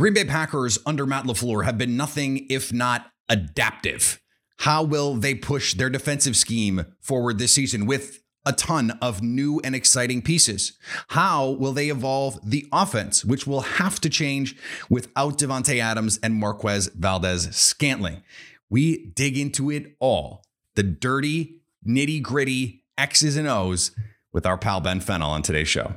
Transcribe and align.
Green 0.00 0.14
Bay 0.14 0.24
Packers 0.24 0.78
under 0.86 1.04
Matt 1.04 1.26
LaFleur 1.26 1.66
have 1.66 1.76
been 1.76 1.94
nothing 1.94 2.46
if 2.48 2.72
not 2.72 3.12
adaptive. 3.28 4.18
How 4.60 4.82
will 4.82 5.16
they 5.16 5.34
push 5.34 5.74
their 5.74 5.90
defensive 5.90 6.38
scheme 6.38 6.86
forward 7.02 7.36
this 7.36 7.52
season 7.52 7.84
with 7.84 8.22
a 8.46 8.54
ton 8.54 8.92
of 9.02 9.20
new 9.20 9.60
and 9.62 9.74
exciting 9.74 10.22
pieces? 10.22 10.72
How 11.08 11.50
will 11.50 11.74
they 11.74 11.90
evolve 11.90 12.38
the 12.42 12.66
offense, 12.72 13.26
which 13.26 13.46
will 13.46 13.60
have 13.60 14.00
to 14.00 14.08
change 14.08 14.56
without 14.88 15.36
Davante 15.36 15.78
Adams 15.78 16.18
and 16.22 16.34
Marquez 16.34 16.86
Valdes-Scantling? 16.94 18.22
We 18.70 19.04
dig 19.04 19.36
into 19.36 19.70
it 19.70 19.96
all. 20.00 20.46
The 20.76 20.82
dirty, 20.82 21.60
nitty 21.86 22.22
gritty 22.22 22.84
X's 22.96 23.36
and 23.36 23.46
O's 23.46 23.90
with 24.32 24.46
our 24.46 24.56
pal 24.56 24.80
Ben 24.80 25.00
Fennell 25.00 25.28
on 25.28 25.42
today's 25.42 25.68
show. 25.68 25.92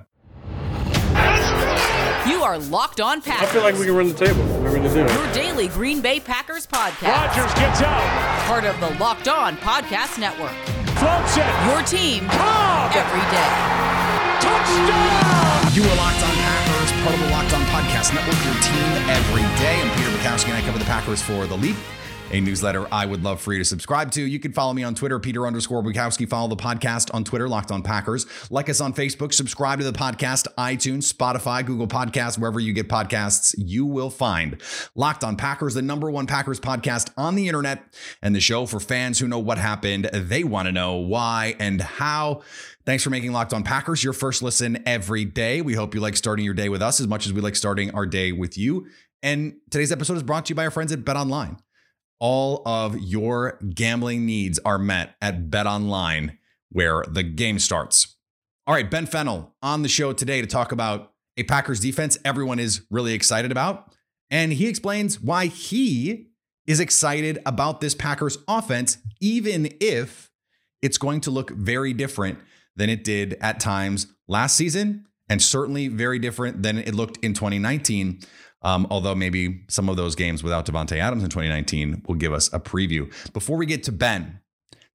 You 2.28 2.42
are 2.42 2.58
Locked 2.58 3.02
On 3.02 3.22
Packers. 3.22 3.50
I 3.50 3.52
feel 3.52 3.64
like 3.64 3.76
we 3.76 3.86
can 3.86 3.96
run 3.96 4.08
the 4.08 4.14
table. 4.14 4.44
We're 4.64 4.72
going 4.72 4.84
to 4.84 4.90
do 4.94 5.04
it. 5.04 5.12
Your 5.12 5.34
daily 5.34 5.68
Green 5.68 6.00
Bay 6.00 6.22
Packers 6.22 6.66
podcast. 6.66 7.12
Rodgers 7.12 7.54
gets 7.56 7.82
out. 7.82 8.00
Part 8.48 8.64
of 8.64 8.80
the 8.80 8.98
Locked 8.98 9.28
On 9.28 9.58
Podcast 9.58 10.18
Network. 10.20 10.56
Floats 11.04 11.36
it. 11.36 11.52
Your 11.68 11.84
team 11.84 12.24
Cobb. 12.32 12.96
every 12.96 13.26
day. 13.28 13.52
Touchdown. 14.40 15.76
You 15.76 15.84
are 15.84 15.96
Locked 16.00 16.24
On 16.24 16.36
Packers, 16.40 16.92
part 17.04 17.14
of 17.16 17.20
the 17.20 17.30
Locked 17.32 17.54
On 17.56 17.62
Podcast 17.76 18.14
Network, 18.16 18.40
your 18.46 18.56
team 18.64 18.88
every 19.12 19.44
day. 19.60 19.82
I'm 19.84 19.92
Peter 19.98 20.10
Bukowski, 20.16 20.48
and 20.48 20.58
I 20.58 20.62
cover 20.62 20.80
the 20.80 20.86
Packers 20.86 21.22
for 21.22 21.46
The 21.46 21.58
Leap, 21.58 21.76
a 22.32 22.40
newsletter 22.40 22.88
I 22.92 23.06
would 23.06 23.24
love 23.24 23.42
for 23.42 23.54
you 23.54 23.60
to 23.60 23.66
subscribe 23.66 24.12
to. 24.12 24.22
You 24.22 24.40
can 24.40 24.54
follow 24.54 24.74
me 24.74 24.84
on 24.84 24.96
Twitter, 24.96 25.20
Peter 25.20 25.46
underscore 25.46 25.84
Bukowski. 25.84 26.28
Follow 26.28 26.48
the 26.48 26.56
podcast 26.56 27.14
on 27.14 27.24
Twitter, 27.24 27.48
Locked 27.48 27.72
On 27.72 27.84
Packers. 27.84 28.26
Like 28.50 28.70
us 28.70 28.82
on 28.82 28.94
Facebook. 28.94 29.34
Subscribe 29.34 29.80
to 29.80 29.86
the 29.86 29.94
podcast, 29.94 30.48
iTunes, 30.58 31.14
Spotify, 31.14 31.66
Google 31.66 31.88
Podcasts, 31.88 32.38
wherever 32.40 32.60
you 32.60 32.74
get 32.74 32.88
podcasts, 32.88 33.54
you 33.58 33.86
will 33.86 34.10
find 34.10 34.62
Locked 34.96 35.24
On 35.24 35.36
Packers, 35.36 35.74
the 35.74 35.82
number 35.82 36.10
one 36.10 36.28
Packers 36.28 36.60
podcast 36.60 37.12
on 37.18 37.36
the 37.36 37.48
internet, 37.48 37.84
and 38.22 38.36
the 38.36 38.40
show 38.40 38.66
for 38.66 38.80
fans 38.80 39.20
who 39.20 39.28
know 39.28 39.40
what 39.40 39.58
happened. 39.58 40.06
They 40.14 40.44
want 40.44 40.68
to 40.68 40.72
know 40.72 40.96
why 40.96 41.56
and 41.60 41.82
how. 41.82 42.42
Thanks 42.86 43.04
for 43.04 43.10
making 43.10 43.32
Locked 43.32 43.54
On 43.54 43.64
Packers 43.64 44.04
your 44.04 44.14
first 44.14 44.42
listen 44.42 44.82
every 44.86 45.26
day. 45.26 45.62
We 45.62 45.74
hope 45.74 45.94
you 45.94 46.02
like 46.02 46.16
starting 46.16 46.46
your 46.46 46.54
day 46.54 46.70
with 46.70 46.82
us 46.82 47.00
as 47.00 47.08
much 47.08 47.26
as 47.26 47.34
we 47.34 47.42
like 47.42 47.56
starting 47.56 47.92
our 47.92 48.06
day 48.06 48.32
with 48.32 48.58
you. 48.58 48.88
And 49.22 49.56
today's 49.70 49.92
episode 49.92 50.18
is 50.18 50.24
brought 50.24 50.46
to 50.48 50.50
you 50.50 50.56
by 50.56 50.66
our 50.66 50.72
friends 50.72 50.92
at 50.92 51.06
Bet 51.06 51.16
Online. 51.16 51.58
All 52.24 52.62
of 52.66 52.98
your 52.98 53.60
gambling 53.76 54.26
needs 54.26 54.58
are 54.60 54.80
met 54.80 55.18
at 55.22 55.52
Bet 55.52 55.68
Online, 55.68 56.38
where 56.70 57.04
the 57.06 57.22
game 57.22 57.60
starts. 57.60 58.16
All 58.66 58.74
right, 58.74 58.90
Ben 58.90 59.08
Fennell 59.08 59.54
on 59.62 59.82
the 59.82 59.90
show 59.90 60.14
today 60.14 60.40
to 60.40 60.48
talk 60.48 60.72
about 60.72 61.12
a 61.36 61.44
Packers 61.44 61.82
defense 61.82 62.18
everyone 62.24 62.60
is 62.60 62.84
really 62.90 63.14
excited 63.14 63.52
about. 63.52 63.94
And 64.32 64.54
he 64.54 64.70
explains 64.70 65.20
why 65.20 65.48
he 65.48 66.30
is 66.66 66.80
excited 66.80 67.40
about 67.46 67.82
this 67.82 67.94
Packers 67.94 68.38
offense, 68.48 69.00
even 69.20 69.68
if 69.82 70.32
it's 70.82 70.98
going 70.98 71.20
to 71.22 71.30
look 71.30 71.50
very 71.50 71.92
different 71.92 72.40
than 72.78 72.90
it 72.90 73.04
did 73.04 73.36
at 73.42 73.60
times 73.60 74.08
last 74.30 74.56
season, 74.56 75.08
and 75.28 75.42
certainly 75.42 75.90
very 75.90 76.20
different 76.20 76.64
than 76.64 76.78
it 76.78 76.96
looked 76.96 77.18
in 77.18 77.34
2019. 77.34 78.22
Um, 78.64 78.88
although 78.90 79.16
maybe 79.16 79.62
some 79.68 79.90
of 79.90 79.98
those 79.98 80.16
games 80.16 80.44
without 80.44 80.66
Davante 80.66 80.98
Adams 80.98 81.24
in 81.24 81.30
2019 81.30 82.04
will 82.08 82.16
give 82.16 82.34
us 82.34 82.52
a 82.54 82.60
preview. 82.60 83.12
Before 83.34 83.58
we 83.58 83.66
get 83.66 83.84
to 83.84 83.92
Ben, 83.92 84.40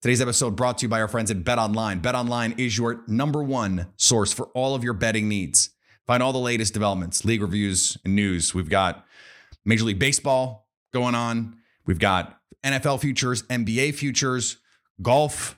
today's 0.01 0.23
episode 0.23 0.57
brought 0.57 0.79
to 0.79 0.87
you 0.87 0.89
by 0.89 1.01
our 1.01 1.09
friends 1.09 1.31
at 1.31 1.45
Bet 1.45 1.59
Online. 1.59 1.99
Bet 1.99 2.15
Online 2.15 2.55
is 2.57 2.79
your 2.79 3.03
number 3.07 3.43
one 3.43 3.89
source 3.97 4.33
for 4.33 4.47
all 4.55 4.75
of 4.75 4.83
your 4.83 4.95
betting 4.95 5.29
needs. 5.29 5.71
Find 6.07 6.23
all 6.23 6.33
the 6.33 6.39
latest 6.39 6.73
developments, 6.73 7.27
league 7.27 7.43
reviews, 7.43 7.99
and 8.05 8.17
news. 8.17 8.55
We've 8.55 8.71
got 8.71 9.05
Major 9.67 9.85
League 9.85 9.99
Baseball 9.99 10.67
going 10.95 11.15
on. 11.15 11.59
We've 11.85 11.99
got 11.99 12.41
NFL 12.65 13.01
futures, 13.01 13.43
NBA 13.45 13.95
futures, 13.95 14.57
golf. 15.03 15.58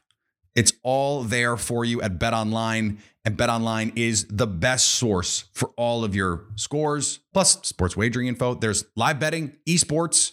All 0.82 1.22
there 1.22 1.56
for 1.56 1.84
you 1.84 2.00
at 2.02 2.18
Bet 2.18 2.32
Online. 2.32 2.98
And 3.24 3.36
Bet 3.36 3.50
Online 3.50 3.92
is 3.96 4.26
the 4.28 4.46
best 4.46 4.92
source 4.92 5.44
for 5.52 5.70
all 5.76 6.04
of 6.04 6.14
your 6.14 6.46
scores, 6.56 7.20
plus 7.34 7.58
sports 7.62 7.96
wagering 7.96 8.28
info. 8.28 8.54
There's 8.54 8.84
live 8.96 9.20
betting, 9.20 9.56
esports, 9.68 10.32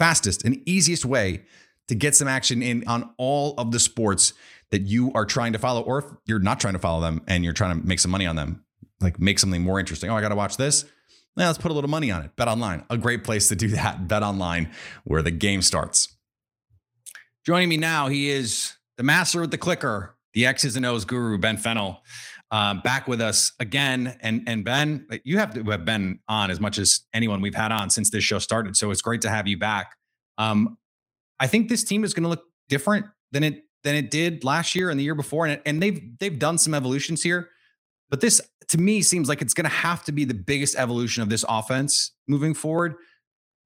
fastest 0.00 0.44
and 0.44 0.66
easiest 0.66 1.04
way 1.04 1.42
to 1.88 1.94
get 1.94 2.16
some 2.16 2.26
action 2.26 2.62
in 2.62 2.86
on 2.86 3.10
all 3.18 3.54
of 3.58 3.70
the 3.70 3.78
sports 3.78 4.32
that 4.70 4.82
you 4.82 5.12
are 5.14 5.26
trying 5.26 5.52
to 5.52 5.58
follow, 5.58 5.82
or 5.82 5.98
if 5.98 6.04
you're 6.24 6.38
not 6.38 6.58
trying 6.58 6.72
to 6.72 6.78
follow 6.78 7.00
them 7.00 7.20
and 7.26 7.44
you're 7.44 7.52
trying 7.52 7.78
to 7.78 7.86
make 7.86 7.98
some 8.00 8.10
money 8.10 8.26
on 8.26 8.36
them, 8.36 8.64
like 9.00 9.18
make 9.18 9.38
something 9.38 9.62
more 9.62 9.78
interesting. 9.78 10.08
Oh, 10.08 10.16
I 10.16 10.20
got 10.20 10.30
to 10.30 10.36
watch 10.36 10.56
this. 10.56 10.84
Now 11.36 11.46
let's 11.46 11.58
put 11.58 11.70
a 11.70 11.74
little 11.74 11.90
money 11.90 12.10
on 12.10 12.22
it. 12.22 12.34
Bet 12.36 12.48
online, 12.48 12.84
a 12.90 12.96
great 12.96 13.24
place 13.24 13.48
to 13.48 13.56
do 13.56 13.68
that. 13.68 14.08
Bet 14.08 14.22
online, 14.22 14.70
where 15.04 15.22
the 15.22 15.30
game 15.30 15.62
starts. 15.62 16.16
Joining 17.44 17.68
me 17.68 17.76
now, 17.76 18.08
he 18.08 18.30
is 18.30 18.74
the 19.00 19.04
master 19.04 19.40
with 19.40 19.50
the 19.50 19.56
clicker, 19.56 20.14
the 20.34 20.44
X's 20.44 20.76
and 20.76 20.84
O's 20.84 21.06
guru, 21.06 21.38
Ben 21.38 21.56
Fennell, 21.56 22.02
uh, 22.50 22.74
back 22.82 23.08
with 23.08 23.22
us 23.22 23.52
again. 23.58 24.14
And 24.20 24.42
and 24.46 24.62
Ben, 24.62 25.06
you 25.24 25.38
have 25.38 25.54
to 25.54 25.62
have 25.70 25.86
been 25.86 26.18
on 26.28 26.50
as 26.50 26.60
much 26.60 26.76
as 26.76 27.00
anyone 27.14 27.40
we've 27.40 27.54
had 27.54 27.72
on 27.72 27.88
since 27.88 28.10
this 28.10 28.24
show 28.24 28.38
started. 28.38 28.76
So 28.76 28.90
it's 28.90 29.00
great 29.00 29.22
to 29.22 29.30
have 29.30 29.48
you 29.48 29.56
back. 29.56 29.96
Um, 30.36 30.76
I 31.38 31.46
think 31.46 31.70
this 31.70 31.82
team 31.82 32.04
is 32.04 32.12
going 32.12 32.24
to 32.24 32.28
look 32.28 32.44
different 32.68 33.06
than 33.32 33.42
it 33.42 33.64
than 33.84 33.94
it 33.94 34.10
did 34.10 34.44
last 34.44 34.74
year 34.74 34.90
and 34.90 35.00
the 35.00 35.04
year 35.04 35.14
before, 35.14 35.46
and 35.46 35.62
and 35.64 35.82
they've 35.82 36.18
they've 36.18 36.38
done 36.38 36.58
some 36.58 36.74
evolutions 36.74 37.22
here. 37.22 37.48
But 38.10 38.20
this, 38.20 38.42
to 38.68 38.76
me, 38.76 39.00
seems 39.00 39.30
like 39.30 39.40
it's 39.40 39.54
going 39.54 39.64
to 39.64 39.74
have 39.74 40.04
to 40.04 40.12
be 40.12 40.26
the 40.26 40.34
biggest 40.34 40.76
evolution 40.76 41.22
of 41.22 41.30
this 41.30 41.42
offense 41.48 42.12
moving 42.28 42.52
forward. 42.52 42.96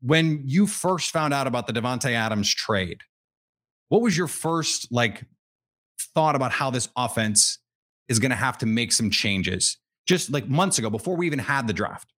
When 0.01 0.45
you 0.45 0.69
first 0.69 1.11
found 1.11 1.35
out 1.35 1.49
about 1.49 1.67
the 1.67 1.73
Davante 1.73 2.13
Adams 2.13 2.55
trade, 2.55 3.01
what 3.89 4.03
was 4.03 4.17
your 4.17 4.29
first 4.29 4.91
like 4.91 5.25
thought 6.15 6.37
about 6.37 6.53
how 6.53 6.71
this 6.71 6.89
offense 6.97 7.59
is 8.09 8.19
going 8.19 8.31
to 8.31 8.37
have 8.37 8.59
to 8.59 8.67
make 8.67 8.93
some 8.93 9.11
changes? 9.11 9.79
Just 10.07 10.31
like 10.31 10.49
months 10.49 10.79
ago, 10.79 10.91
before 10.91 11.17
we 11.17 11.27
even 11.27 11.39
had 11.39 11.67
the 11.67 11.73
draft. 11.73 12.13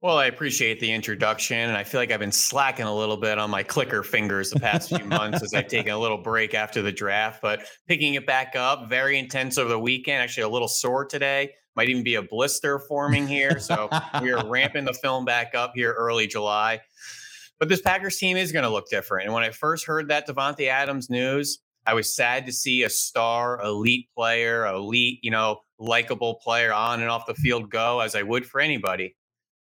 Well, 0.00 0.18
I 0.18 0.26
appreciate 0.26 0.80
the 0.80 0.92
introduction, 0.92 1.56
and 1.56 1.76
I 1.76 1.84
feel 1.84 2.00
like 2.00 2.10
I've 2.10 2.20
been 2.20 2.32
slacking 2.32 2.86
a 2.86 2.94
little 2.94 3.16
bit 3.16 3.38
on 3.38 3.50
my 3.50 3.62
clicker 3.62 4.02
fingers 4.02 4.50
the 4.50 4.60
past 4.60 4.88
few 4.88 5.04
months 5.04 5.42
as 5.42 5.54
I've 5.54 5.68
taken 5.68 5.92
a 5.92 5.98
little 5.98 6.18
break 6.18 6.54
after 6.54 6.82
the 6.82 6.92
draft. 6.92 7.40
But 7.42 7.64
picking 7.86 8.14
it 8.14 8.26
back 8.26 8.54
up, 8.56 8.88
very 8.88 9.18
intense 9.18 9.58
over 9.58 9.68
the 9.68 9.78
weekend. 9.78 10.22
Actually, 10.22 10.44
a 10.44 10.48
little 10.48 10.68
sore 10.68 11.04
today. 11.04 11.52
Might 11.76 11.88
even 11.88 12.02
be 12.02 12.16
a 12.16 12.22
blister 12.22 12.80
forming 12.80 13.28
here. 13.28 13.60
So 13.60 13.88
we 14.20 14.32
are 14.32 14.44
ramping 14.48 14.84
the 14.84 14.94
film 14.94 15.24
back 15.24 15.54
up 15.54 15.72
here 15.74 15.92
early 15.92 16.26
July. 16.26 16.80
But 17.58 17.68
this 17.68 17.80
Packers 17.80 18.16
team 18.16 18.36
is 18.36 18.52
going 18.52 18.64
to 18.64 18.70
look 18.70 18.88
different. 18.88 19.24
And 19.24 19.34
when 19.34 19.42
I 19.42 19.50
first 19.50 19.86
heard 19.86 20.08
that 20.08 20.28
Davante 20.28 20.68
Adams 20.68 21.10
news, 21.10 21.58
I 21.86 21.94
was 21.94 22.14
sad 22.14 22.46
to 22.46 22.52
see 22.52 22.82
a 22.82 22.90
star, 22.90 23.60
elite 23.62 24.08
player, 24.16 24.66
elite, 24.66 25.20
you 25.22 25.30
know, 25.30 25.60
likable 25.78 26.36
player 26.36 26.72
on 26.72 27.00
and 27.00 27.10
off 27.10 27.26
the 27.26 27.34
field 27.34 27.70
go, 27.70 28.00
as 28.00 28.14
I 28.14 28.22
would 28.22 28.46
for 28.46 28.60
anybody 28.60 29.16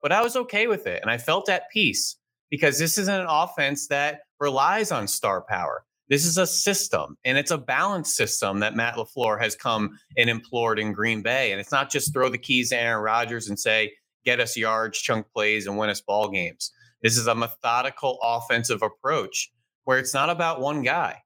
but 0.06 0.12
I 0.12 0.22
was 0.22 0.36
okay 0.36 0.68
with 0.68 0.86
it. 0.86 1.02
And 1.02 1.10
I 1.10 1.18
felt 1.18 1.50
at 1.50 1.68
peace 1.72 2.18
because 2.52 2.78
this 2.78 3.00
isn't 3.00 3.22
an 3.22 3.26
offense 3.28 3.88
that 3.88 4.20
relies 4.40 4.92
on 4.92 5.08
star 5.08 5.42
power. 5.42 5.84
This 6.10 6.28
is 6.28 6.38
a 6.38 6.46
system 6.46 7.18
and 7.26 7.40
it's 7.40 7.50
a 7.50 7.58
balanced 7.58 8.16
system 8.16 8.60
that 8.60 8.76
Matt 8.76 8.98
LaFleur 8.98 9.42
has 9.42 9.56
come 9.56 9.98
and 10.16 10.30
implored 10.30 10.78
in 10.78 10.94
Green 10.94 11.24
Bay. 11.24 11.52
And 11.52 11.60
it's 11.60 11.72
not 11.72 11.90
just 11.90 12.14
throw 12.14 12.30
the 12.30 12.38
keys 12.38 12.70
to 12.70 12.80
Aaron 12.80 13.04
Rodgers 13.04 13.50
and 13.50 13.60
say, 13.60 13.94
get 14.26 14.40
us 14.40 14.56
yards, 14.56 15.00
chunk 15.00 15.26
plays, 15.34 15.66
and 15.66 15.76
win 15.76 15.90
us 15.90 16.02
ball 16.02 16.30
games. 16.30 16.72
This 17.06 17.18
is 17.18 17.28
a 17.28 17.36
methodical 17.36 18.18
offensive 18.24 18.82
approach 18.82 19.52
where 19.84 20.00
it's 20.00 20.16
not 20.16 20.32
about 20.32 20.60
one 20.60 20.82
guy. 20.82 21.22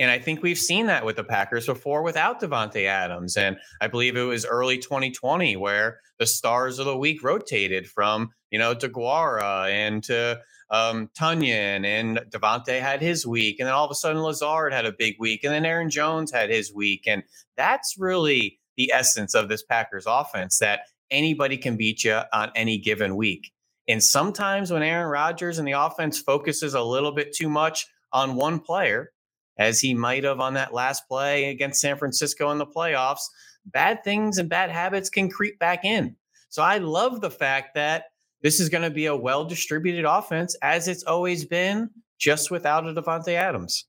And 0.00 0.10
I 0.10 0.18
think 0.18 0.42
we've 0.42 0.58
seen 0.58 0.86
that 0.86 1.04
with 1.04 1.14
the 1.14 1.22
Packers 1.22 1.66
before 1.66 2.02
without 2.02 2.40
Davante 2.40 2.86
Adams. 2.86 3.36
And 3.36 3.56
I 3.80 3.86
believe 3.86 4.16
it 4.16 4.24
was 4.24 4.44
early 4.44 4.78
2020 4.78 5.54
where 5.54 6.00
the 6.18 6.26
stars 6.26 6.80
of 6.80 6.86
the 6.86 6.96
week 6.96 7.22
rotated 7.22 7.86
from, 7.86 8.30
you 8.50 8.58
know, 8.58 8.74
DeGuara 8.74 9.70
and 9.70 10.02
to 10.02 10.40
um, 10.70 11.08
Tonyan 11.16 11.86
and 11.86 12.18
Davante 12.28 12.80
had 12.80 13.00
his 13.00 13.24
week. 13.24 13.60
And 13.60 13.68
then 13.68 13.74
all 13.74 13.84
of 13.84 13.92
a 13.92 13.94
sudden 13.94 14.22
Lazard 14.22 14.72
had 14.72 14.86
a 14.86 14.92
big 14.92 15.14
week. 15.20 15.44
And 15.44 15.54
then 15.54 15.64
Aaron 15.64 15.88
Jones 15.88 16.32
had 16.32 16.50
his 16.50 16.74
week. 16.74 17.04
And 17.06 17.22
that's 17.56 17.94
really 17.96 18.58
the 18.76 18.90
essence 18.92 19.36
of 19.36 19.48
this 19.48 19.62
Packers 19.62 20.06
offense 20.08 20.58
that 20.58 20.80
anybody 21.12 21.58
can 21.58 21.76
beat 21.76 22.02
you 22.02 22.22
on 22.32 22.50
any 22.56 22.76
given 22.76 23.14
week. 23.14 23.52
And 23.88 24.02
sometimes 24.02 24.70
when 24.70 24.82
Aaron 24.82 25.10
Rodgers 25.10 25.58
and 25.58 25.66
the 25.66 25.72
offense 25.72 26.18
focuses 26.20 26.74
a 26.74 26.82
little 26.82 27.12
bit 27.12 27.34
too 27.34 27.48
much 27.48 27.86
on 28.12 28.36
one 28.36 28.60
player, 28.60 29.10
as 29.58 29.80
he 29.80 29.94
might 29.94 30.24
have 30.24 30.40
on 30.40 30.54
that 30.54 30.72
last 30.72 31.06
play 31.08 31.50
against 31.50 31.80
San 31.80 31.96
Francisco 31.96 32.50
in 32.50 32.58
the 32.58 32.66
playoffs, 32.66 33.22
bad 33.66 34.02
things 34.04 34.38
and 34.38 34.48
bad 34.48 34.70
habits 34.70 35.10
can 35.10 35.28
creep 35.28 35.58
back 35.58 35.84
in. 35.84 36.16
So 36.48 36.62
I 36.62 36.78
love 36.78 37.20
the 37.20 37.30
fact 37.30 37.74
that 37.74 38.04
this 38.42 38.60
is 38.60 38.68
going 38.68 38.82
to 38.82 38.90
be 38.90 39.06
a 39.06 39.16
well 39.16 39.44
distributed 39.44 40.04
offense 40.04 40.56
as 40.62 40.88
it's 40.88 41.04
always 41.04 41.44
been, 41.44 41.90
just 42.18 42.50
without 42.50 42.86
a 42.86 42.92
Davante 42.92 43.34
Adams. 43.34 43.86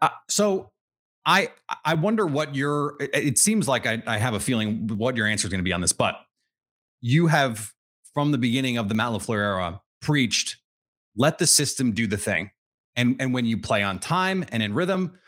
Uh, 0.00 0.10
so 0.28 0.70
I 1.24 1.50
I 1.84 1.94
wonder 1.94 2.26
what 2.26 2.54
your 2.54 2.96
it 3.00 3.38
seems 3.38 3.66
like 3.66 3.86
I, 3.86 4.02
I 4.06 4.18
have 4.18 4.34
a 4.34 4.40
feeling 4.40 4.86
what 4.88 5.16
your 5.16 5.26
answer 5.26 5.46
is 5.46 5.50
going 5.50 5.60
to 5.60 5.64
be 5.64 5.72
on 5.72 5.80
this, 5.80 5.92
but 5.92 6.16
you 7.00 7.26
have 7.26 7.72
from 8.16 8.32
the 8.32 8.38
beginning 8.38 8.78
of 8.78 8.88
the 8.88 8.94
Matt 8.94 9.12
LaFleur 9.12 9.36
era 9.36 9.82
preached 10.00 10.56
let 11.16 11.36
the 11.36 11.46
system 11.46 11.92
do 11.92 12.06
the 12.06 12.16
thing. 12.16 12.50
And, 12.96 13.16
and 13.20 13.34
when 13.34 13.44
you 13.44 13.58
play 13.58 13.82
on 13.82 13.98
time 13.98 14.42
and 14.52 14.62
in 14.62 14.72
rhythm, 14.72 15.18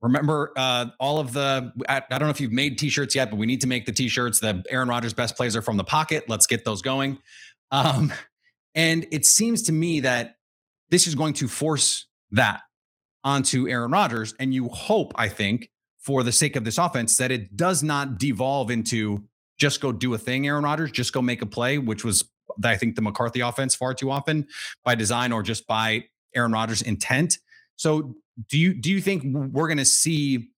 remember 0.00 0.52
uh, 0.56 0.86
all 1.00 1.18
of 1.18 1.32
the, 1.32 1.72
I, 1.88 1.96
I 1.96 2.18
don't 2.18 2.28
know 2.28 2.30
if 2.30 2.40
you've 2.40 2.52
made 2.52 2.78
t 2.78 2.90
shirts 2.90 3.16
yet, 3.16 3.30
but 3.30 3.38
we 3.40 3.46
need 3.46 3.62
to 3.62 3.66
make 3.66 3.86
the 3.86 3.92
t 3.92 4.06
shirts. 4.06 4.38
The 4.38 4.62
Aaron 4.70 4.88
Rodgers 4.88 5.14
best 5.14 5.34
plays 5.34 5.56
are 5.56 5.62
from 5.62 5.78
the 5.78 5.84
pocket. 5.84 6.28
Let's 6.28 6.46
get 6.46 6.64
those 6.64 6.80
going. 6.80 7.18
Um, 7.72 8.12
and 8.76 9.04
it 9.10 9.26
seems 9.26 9.62
to 9.62 9.72
me 9.72 9.98
that 10.00 10.36
this 10.90 11.08
is 11.08 11.16
going 11.16 11.34
to 11.34 11.48
force 11.48 12.06
that 12.30 12.60
onto 13.24 13.68
Aaron 13.68 13.90
Rodgers. 13.90 14.32
And 14.38 14.54
you 14.54 14.68
hope, 14.68 15.12
I 15.16 15.28
think, 15.28 15.70
for 15.98 16.22
the 16.22 16.30
sake 16.30 16.54
of 16.54 16.62
this 16.62 16.78
offense, 16.78 17.16
that 17.16 17.32
it 17.32 17.56
does 17.56 17.82
not 17.82 18.16
devolve 18.16 18.70
into 18.70 19.24
just 19.58 19.80
go 19.80 19.92
do 19.92 20.14
a 20.14 20.18
thing, 20.18 20.46
Aaron 20.46 20.64
Rodgers, 20.64 20.90
just 20.90 21.12
go 21.12 21.20
make 21.20 21.42
a 21.42 21.46
play, 21.46 21.78
which 21.78 22.04
was, 22.04 22.24
I 22.64 22.76
think, 22.76 22.94
the 22.94 23.02
McCarthy 23.02 23.40
offense 23.40 23.74
far 23.74 23.94
too 23.94 24.10
often 24.10 24.46
by 24.84 24.94
design 24.94 25.32
or 25.32 25.42
just 25.42 25.66
by 25.66 26.04
Aaron 26.34 26.52
Rodgers' 26.52 26.82
intent. 26.82 27.38
So, 27.76 28.14
do 28.48 28.56
you 28.58 28.72
do 28.74 28.90
you 28.90 29.00
think 29.00 29.24
we're 29.24 29.66
going 29.66 29.78
to 29.78 29.84
see 29.84 30.50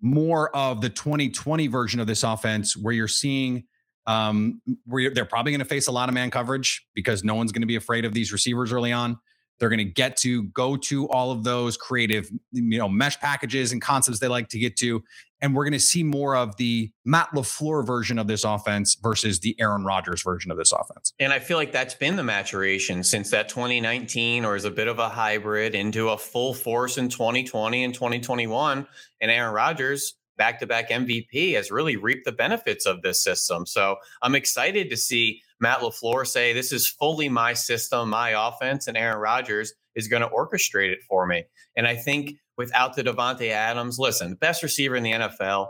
more 0.00 0.54
of 0.54 0.80
the 0.80 0.90
2020 0.90 1.66
version 1.66 1.98
of 1.98 2.06
this 2.06 2.22
offense, 2.22 2.76
where 2.76 2.92
you're 2.92 3.08
seeing 3.08 3.64
um, 4.06 4.60
where 4.84 5.10
they're 5.10 5.24
probably 5.24 5.52
going 5.52 5.60
to 5.60 5.64
face 5.64 5.86
a 5.86 5.92
lot 5.92 6.08
of 6.08 6.14
man 6.14 6.30
coverage 6.30 6.86
because 6.94 7.24
no 7.24 7.34
one's 7.34 7.52
going 7.52 7.62
to 7.62 7.66
be 7.66 7.76
afraid 7.76 8.04
of 8.04 8.12
these 8.12 8.32
receivers 8.32 8.72
early 8.72 8.92
on. 8.92 9.18
They're 9.58 9.68
going 9.68 9.78
to 9.78 9.84
get 9.84 10.16
to 10.18 10.44
go 10.44 10.76
to 10.76 11.08
all 11.08 11.30
of 11.30 11.44
those 11.44 11.76
creative, 11.76 12.28
you 12.52 12.78
know, 12.78 12.88
mesh 12.88 13.18
packages 13.20 13.72
and 13.72 13.80
concepts 13.80 14.18
they 14.18 14.28
like 14.28 14.48
to 14.48 14.58
get 14.58 14.76
to. 14.78 15.02
And 15.40 15.54
we're 15.54 15.64
going 15.64 15.72
to 15.72 15.80
see 15.80 16.02
more 16.02 16.36
of 16.36 16.56
the 16.56 16.90
Matt 17.04 17.28
LaFleur 17.34 17.86
version 17.86 18.18
of 18.18 18.26
this 18.26 18.44
offense 18.44 18.94
versus 18.94 19.40
the 19.40 19.54
Aaron 19.60 19.84
Rodgers 19.84 20.22
version 20.22 20.50
of 20.50 20.56
this 20.56 20.72
offense. 20.72 21.12
And 21.18 21.32
I 21.32 21.38
feel 21.38 21.58
like 21.58 21.70
that's 21.70 21.94
been 21.94 22.16
the 22.16 22.24
maturation 22.24 23.04
since 23.04 23.30
that 23.30 23.48
2019 23.48 24.44
or 24.44 24.56
is 24.56 24.64
a 24.64 24.70
bit 24.70 24.88
of 24.88 24.98
a 24.98 25.08
hybrid 25.08 25.74
into 25.74 26.08
a 26.08 26.18
full 26.18 26.54
force 26.54 26.96
in 26.96 27.10
2020 27.10 27.84
and 27.84 27.92
2021. 27.92 28.86
And 29.20 29.30
Aaron 29.30 29.54
Rodgers, 29.54 30.14
back 30.38 30.60
to 30.60 30.66
back 30.66 30.88
MVP, 30.88 31.54
has 31.54 31.70
really 31.70 31.96
reaped 31.96 32.24
the 32.24 32.32
benefits 32.32 32.86
of 32.86 33.02
this 33.02 33.22
system. 33.22 33.66
So 33.66 33.96
I'm 34.22 34.34
excited 34.34 34.88
to 34.90 34.96
see 34.96 35.42
Matt 35.60 35.80
LaFleur 35.80 36.26
say, 36.26 36.52
This 36.52 36.72
is 36.72 36.86
fully 36.86 37.28
my 37.28 37.52
system, 37.52 38.10
my 38.10 38.48
offense, 38.48 38.86
and 38.86 38.96
Aaron 38.96 39.18
Rodgers 39.18 39.72
is 39.94 40.08
going 40.08 40.22
to 40.22 40.28
orchestrate 40.28 40.92
it 40.92 41.02
for 41.08 41.26
me. 41.26 41.44
And 41.76 41.86
I 41.86 41.96
think 41.96 42.34
without 42.56 42.96
the 42.96 43.04
Davante 43.04 43.50
Adams, 43.50 43.98
listen, 43.98 44.30
the 44.30 44.36
best 44.36 44.62
receiver 44.62 44.96
in 44.96 45.02
the 45.02 45.12
NFL, 45.12 45.68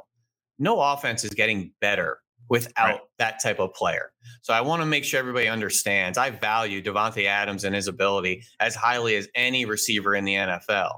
no 0.59 0.81
offense 0.81 1.25
is 1.25 1.31
getting 1.31 1.73
better 1.81 2.19
without 2.49 2.87
right. 2.87 3.01
that 3.19 3.43
type 3.43 3.59
of 3.59 3.73
player. 3.75 4.13
So 4.43 4.53
I 4.53 4.61
want 4.61 4.83
to 4.83 4.87
make 4.87 5.05
sure 5.05 5.19
everybody 5.19 5.49
understands 5.49 6.19
I 6.19 6.31
value 6.31 6.83
Davante 6.83 7.25
Adams 7.25 7.65
and 7.65 7.75
his 7.75 7.89
ability 7.89 8.45
as 8.61 8.75
highly 8.75 9.17
as 9.17 9.29
any 9.35 9.65
receiver 9.65 10.15
in 10.15 10.25
the 10.25 10.35
NFL. 10.35 10.93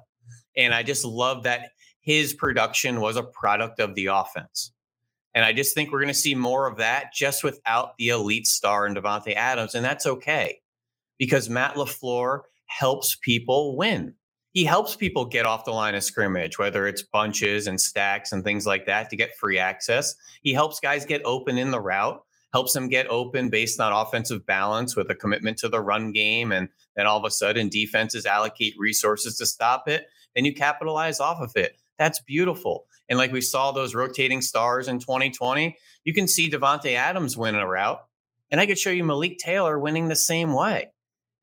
And 0.57 0.75
I 0.75 0.83
just 0.83 1.05
love 1.05 1.45
that 1.45 1.71
his 2.01 2.35
production 2.35 3.01
was 3.01 3.17
a 3.17 3.23
product 3.23 3.81
of 3.81 3.95
the 3.95 4.07
offense. 4.07 4.73
And 5.37 5.45
I 5.45 5.53
just 5.53 5.75
think 5.75 5.93
we're 5.93 6.01
going 6.01 6.09
to 6.09 6.15
see 6.15 6.35
more 6.35 6.67
of 6.67 6.79
that 6.79 7.13
just 7.15 7.45
without 7.45 7.97
the 7.99 8.09
elite 8.09 8.47
star 8.47 8.87
in 8.87 8.95
Davante 8.95 9.37
Adams. 9.37 9.75
And 9.75 9.85
that's 9.85 10.07
okay 10.07 10.61
because 11.19 11.51
Matt 11.51 11.75
LaFleur 11.77 12.41
helps 12.67 13.17
people 13.23 13.77
win. 13.77 14.15
He 14.53 14.65
helps 14.65 14.97
people 14.97 15.27
get 15.27 15.45
off 15.45 15.67
the 15.67 15.73
line 15.73 15.95
of 15.95 16.03
scrimmage, 16.03 16.59
whether 16.59 16.87
it's 16.87 17.03
bunches 17.03 17.67
and 17.67 17.79
stacks 17.79 18.33
and 18.33 18.43
things 18.43 18.67
like 18.67 18.87
that 18.87 19.11
to 19.11 19.17
get 19.17 19.37
free 19.37 19.59
access. 19.59 20.15
He 20.41 20.55
helps 20.55 20.81
guys 20.81 21.05
get 21.05 21.21
open 21.27 21.59
in 21.59 21.71
the 21.71 21.81
route, 21.81 22.23
helps 22.55 22.73
them 22.73 22.89
get 22.89 23.07
open 23.09 23.51
based 23.51 23.79
on 23.79 23.93
offensive 23.93 24.47
balance 24.47 24.97
with 24.97 25.11
a 25.11 25.15
commitment 25.15 25.59
to 25.59 25.69
the 25.69 25.83
run 25.83 26.13
game. 26.13 26.51
And 26.51 26.71
then 26.97 27.07
all 27.07 27.19
of 27.19 27.25
a 27.27 27.31
sudden, 27.31 27.69
defenses 27.69 28.25
allocate 28.25 28.75
resources 28.79 29.37
to 29.37 29.45
stop 29.45 29.87
it. 29.87 30.07
and 30.37 30.47
you 30.47 30.55
capitalize 30.55 31.19
off 31.19 31.41
of 31.41 31.53
it. 31.57 31.77
That's 31.99 32.21
beautiful. 32.21 32.85
And 33.09 33.19
like 33.19 33.33
we 33.33 33.41
saw 33.41 33.73
those 33.73 33.95
rotating 33.95 34.41
stars 34.41 34.89
in 34.89 34.99
2020, 34.99 35.77
you 36.05 36.15
can 36.15 36.27
see 36.27 36.51
Davante 36.51 36.95
Adams 36.95 37.37
winning 37.37 37.61
a 37.61 37.67
route. 37.67 38.01
And 38.51 38.61
I 38.61 38.67
could 38.67 38.79
show 38.79 38.91
you 38.91 39.05
Malik 39.05 39.39
Taylor 39.39 39.79
winning 39.79 40.09
the 40.09 40.17
same 40.17 40.53
way. 40.53 40.89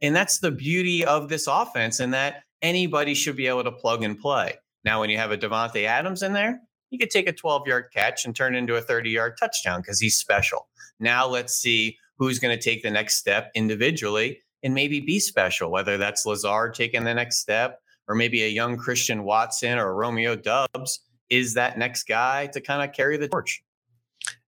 And 0.01 0.15
that's 0.15 0.39
the 0.39 0.51
beauty 0.51 1.05
of 1.05 1.29
this 1.29 1.47
offense, 1.47 1.99
and 1.99 2.13
that 2.13 2.43
anybody 2.61 3.13
should 3.13 3.37
be 3.37 3.47
able 3.47 3.63
to 3.63 3.71
plug 3.71 4.03
and 4.03 4.19
play. 4.19 4.55
Now, 4.83 4.99
when 4.99 5.09
you 5.09 5.17
have 5.17 5.31
a 5.31 5.37
Davante 5.37 5.85
Adams 5.85 6.23
in 6.23 6.33
there, 6.33 6.59
you 6.89 6.99
could 6.99 7.09
take 7.09 7.27
a 7.27 7.33
12 7.33 7.67
yard 7.67 7.85
catch 7.93 8.25
and 8.25 8.35
turn 8.35 8.55
into 8.55 8.75
a 8.75 8.81
30 8.81 9.09
yard 9.09 9.35
touchdown 9.39 9.81
because 9.81 9.99
he's 9.99 10.17
special. 10.17 10.67
Now, 10.99 11.27
let's 11.27 11.55
see 11.55 11.97
who's 12.17 12.39
going 12.39 12.57
to 12.57 12.61
take 12.61 12.83
the 12.83 12.91
next 12.91 13.17
step 13.17 13.51
individually 13.55 14.39
and 14.61 14.73
maybe 14.73 14.99
be 14.99 15.19
special, 15.19 15.71
whether 15.71 15.97
that's 15.97 16.25
Lazard 16.25 16.73
taking 16.73 17.03
the 17.03 17.13
next 17.13 17.37
step 17.37 17.79
or 18.07 18.15
maybe 18.15 18.43
a 18.43 18.49
young 18.49 18.77
Christian 18.77 19.23
Watson 19.23 19.77
or 19.77 19.95
Romeo 19.95 20.35
Doubs 20.35 20.99
is 21.33 21.55
that 21.55 21.77
next 21.77 22.03
guy 22.03 22.47
to 22.47 22.61
kind 22.61 22.87
of 22.87 22.95
carry 22.95 23.17
the 23.17 23.27
torch. 23.27 23.63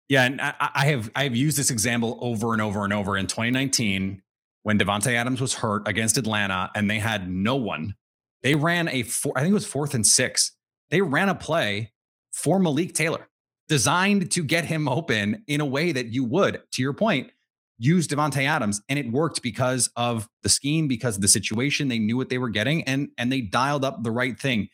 Yeah, 0.08 0.24
and 0.24 0.40
I, 0.40 0.54
I 0.60 0.86
have 0.88 1.12
I 1.16 1.24
have 1.24 1.36
used 1.36 1.58
this 1.58 1.72
example 1.72 2.20
over 2.22 2.54
and 2.54 2.62
over 2.62 2.84
and 2.84 2.94
over 2.94 3.18
in 3.18 3.28
2019 3.28 4.22
when 4.64 4.78
Davante 4.78 5.14
Adams 5.14 5.42
was 5.42 5.56
hurt 5.56 5.88
against 5.88 6.18
Atlanta 6.18 6.72
and 6.76 6.90
they 6.90 7.00
had 7.00 7.30
no 7.30 7.56
one. 7.56 7.96
They 8.44 8.56
ran 8.56 8.88
a 8.88 9.04
four, 9.04 9.34
I 9.36 9.42
think 9.42 9.52
it 9.52 9.56
was 9.56 9.66
fourth 9.66 9.94
and 9.96 10.06
six. 10.06 10.52
They 10.92 11.02
ran 11.02 11.30
a 11.30 11.36
play 11.36 11.92
for 12.32 12.60
Malik 12.60 12.94
Taylor, 12.94 13.28
designed 13.68 14.32
to 14.32 14.44
get 14.44 14.66
him 14.66 14.88
open 14.88 15.44
in 15.48 15.62
a 15.62 15.66
way 15.66 15.92
that 15.92 16.08
you 16.08 16.24
would, 16.26 16.62
to 16.74 16.82
your 16.82 16.94
point, 16.94 17.32
use 17.80 18.08
Davante 18.08 18.46
Adams, 18.46 18.82
and 18.88 19.00
it 19.00 19.12
worked 19.12 19.42
because 19.42 19.90
of 19.96 20.30
the 20.44 20.50
scheme, 20.50 20.88
because 20.88 21.16
of 21.16 21.22
the 21.22 21.28
situation. 21.28 21.88
They 21.88 22.00
knew 22.00 22.18
what 22.18 22.30
they 22.30 22.38
were 22.38 22.50
getting, 22.50 22.84
and 22.84 23.10
and 23.18 23.32
they 23.32 23.42
dialed 23.42 23.84
up 23.84 24.04
the 24.04 24.12
right 24.12 24.40
thing. 24.40 24.70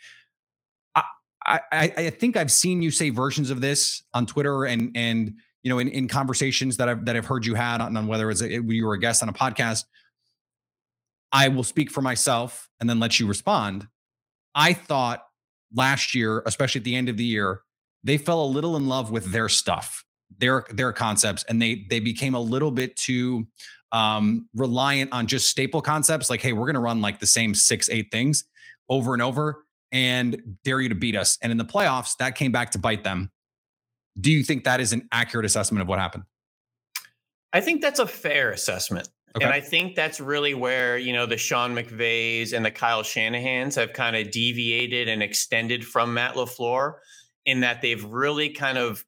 I, 1.46 1.62
I, 1.72 2.10
think 2.12 2.38
I've 2.38 2.52
seen 2.52 2.82
you 2.82 2.92
say 2.92 3.10
versions 3.10 3.50
of 3.50 3.62
this 3.62 4.04
on 4.14 4.26
Twitter 4.26 4.66
and 4.66 4.92
and 4.96 5.34
you 5.64 5.70
know 5.70 5.80
in, 5.80 5.88
in 5.88 6.08
conversations 6.08 6.78
that 6.78 6.88
I've 6.88 7.06
that 7.06 7.16
I've 7.16 7.26
heard 7.26 7.46
you 7.46 7.56
had 7.56 7.82
on, 7.82 7.98
on 7.98 8.08
whether 8.08 8.30
it's 8.30 8.42
a, 8.42 8.62
you 8.62 8.86
were 8.86 8.94
a 8.94 9.00
guest 9.00 9.24
on 9.24 9.30
a 9.30 9.34
podcast. 9.34 9.86
I 11.32 11.48
will 11.48 11.64
speak 11.64 11.90
for 11.90 12.02
myself 12.02 12.70
and 12.80 12.90
then 12.90 13.00
let 13.00 13.20
you 13.20 13.26
respond. 13.26 13.88
I 14.54 14.74
thought 14.74 15.26
last 15.74 16.14
year, 16.14 16.44
especially 16.46 16.80
at 16.80 16.86
the 16.86 16.96
end 16.96 17.10
of 17.10 17.18
the 17.18 17.24
year, 17.24 17.62
they 18.04 18.18
fell 18.18 18.44
a 18.44 18.46
little 18.46 18.76
in 18.76 18.88
love 18.88 19.12
with 19.12 19.32
their 19.32 19.50
stuff, 19.50 20.04
their 20.38 20.66
their 20.70 20.94
concepts, 20.94 21.44
and 21.44 21.62
they 21.62 21.86
they 21.90 22.00
became 22.00 22.36
a 22.36 22.42
little 22.42 22.72
bit 22.72 22.96
too 22.96 23.48
um, 23.92 24.48
reliant 24.54 25.12
on 25.12 25.26
just 25.26 25.50
staple 25.50 25.82
concepts. 25.82 26.30
Like, 26.30 26.42
hey, 26.42 26.54
we're 26.54 26.66
going 26.66 26.76
to 26.76 26.82
run 26.82 27.02
like 27.02 27.20
the 27.20 27.28
same 27.28 27.56
six 27.56 27.90
eight 27.90 28.12
things 28.12 28.44
over 28.90 29.14
and 29.14 29.24
over 29.24 29.64
and 29.92 30.58
dare 30.64 30.80
you 30.80 30.90
to 30.90 30.96
beat 30.96 31.16
us. 31.16 31.38
And 31.42 31.52
in 31.52 31.58
the 31.58 31.66
playoffs, 31.66 32.16
that 32.18 32.36
came 32.36 32.52
back 32.52 32.72
to 32.72 32.80
bite 32.80 33.04
them. 33.04 33.32
Do 34.20 34.32
you 34.32 34.44
think 34.44 34.64
that 34.64 34.80
is 34.80 34.94
an 34.94 35.08
accurate 35.12 35.46
assessment 35.46 35.82
of 35.82 35.88
what 35.88 36.00
happened? 36.00 36.24
I 37.54 37.62
think 37.62 37.82
that's 37.82 38.00
a 38.00 38.08
fair 38.08 38.52
assessment. 38.52 39.10
Okay. 39.36 39.46
And 39.46 39.54
I 39.54 39.62
think 39.62 39.96
that's 39.96 40.20
really 40.20 40.54
where, 40.54 40.98
you 40.98 41.14
know, 41.14 41.26
the 41.26 41.38
Sean 41.38 41.74
McVays 41.74 42.54
and 42.54 42.66
the 42.66 42.72
Kyle 42.72 43.02
Shanahans 43.02 43.76
have 43.76 43.94
kind 43.94 44.16
of 44.16 44.32
deviated 44.32 45.08
and 45.08 45.24
extended 45.24 45.86
from 45.86 46.14
Matt 46.14 46.36
LaFleur 46.36 46.96
in 47.46 47.62
that 47.62 47.82
they've 47.82 48.04
really 48.04 48.50
kind 48.50 48.78
of 48.78 49.06